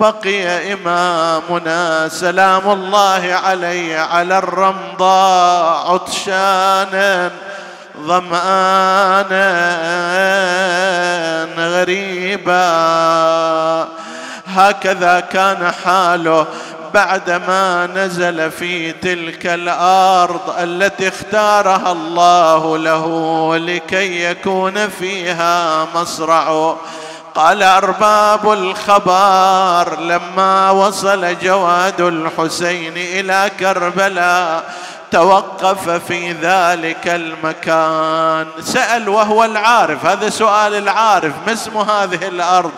[0.00, 7.30] بقي إمامنا سلام الله عليه على الرمضاء عطشانا
[8.00, 9.48] ظمآنا
[11.58, 12.68] غريبا.
[14.46, 16.46] هكذا كان حاله
[16.94, 26.76] بعدما نزل في تلك الأرض التي اختارها الله له لكي يكون فيها مصرعه
[27.34, 34.64] قال أرباب الخبر لما وصل جواد الحسين إلى كربلاء
[35.10, 38.46] توقف في ذلك المكان.
[38.60, 42.72] سأل وهو العارف هذا سؤال العارف ما اسم هذه الأرض؟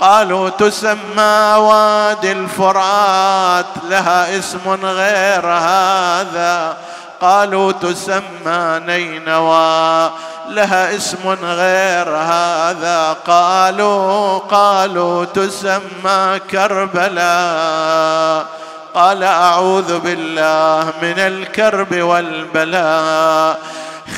[0.00, 6.76] قالوا تسمى وادي الفرات لها اسم غير هذا.
[7.20, 10.10] قالوا تسمى نينوى
[10.48, 13.16] لها اسم غير هذا.
[13.26, 18.46] قالوا قالوا تسمى كربلاء
[18.94, 23.58] قال أعوذ بالله من الكرب والبلاء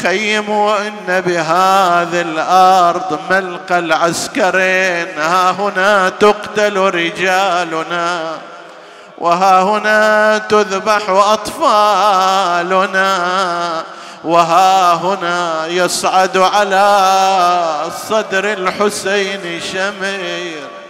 [0.02, 5.18] خيموا ان بهذه الأرض ملقى العسكرين.
[5.18, 8.32] ها هنا تقتل رجالنا
[9.18, 12.82] وها هنا تذبح أطفالنا
[14.24, 20.81] وها هنا يصعد على صدر الحسين شمير.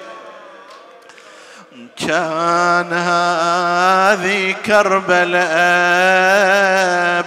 [1.96, 5.42] كان هذه كربلاء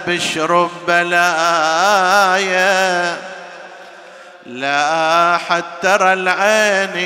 [0.06, 2.36] بشرب بلايا.
[4.46, 6.96] لا حتى ترى العين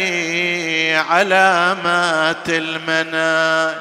[1.11, 3.75] علامات المنايا.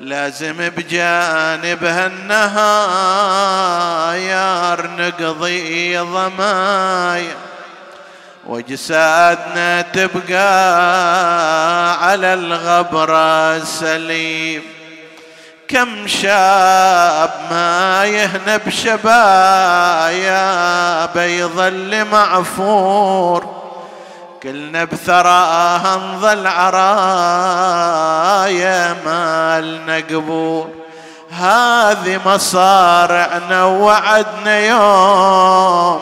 [0.00, 2.50] لازم بجانبها النهاير
[4.90, 7.36] نقضي ضمايا.
[8.46, 10.50] وجسادنا تبقى
[12.04, 14.62] على الغبرة سليم
[15.68, 20.36] كم شاب ما يهنى بشبايا
[21.06, 23.60] بيظل معفور
[24.42, 26.96] كلنا بثراها نظل عرايا
[29.06, 30.70] مالنا قبور
[31.30, 36.00] هذه مصارعنا وعدنا يوم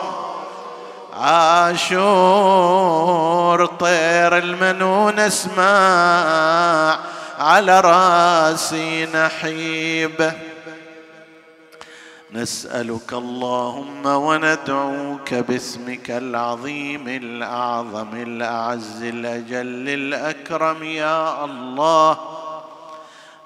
[1.19, 2.85] عاشور
[3.65, 6.99] طير المنون اسمع
[7.39, 10.33] على راسي نحيبه
[12.31, 22.17] نسألك اللهم وندعوك باسمك العظيم الأعظم الأعز الأجل الأكرم يا الله.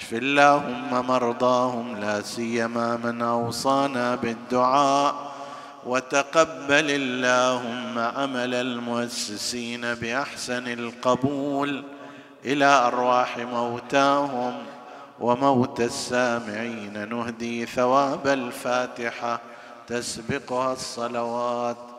[0.00, 5.14] اشف اللهم مرضاهم لا سيما من أوصانا بالدعاء
[5.86, 11.84] وتقبل اللهم عمل المؤسسين بأحسن القبول
[12.44, 14.54] إلى أرواح موتاهم
[15.20, 19.40] وموت السامعين نهدي ثواب الفاتحة
[19.86, 21.88] تسبقها الصلوات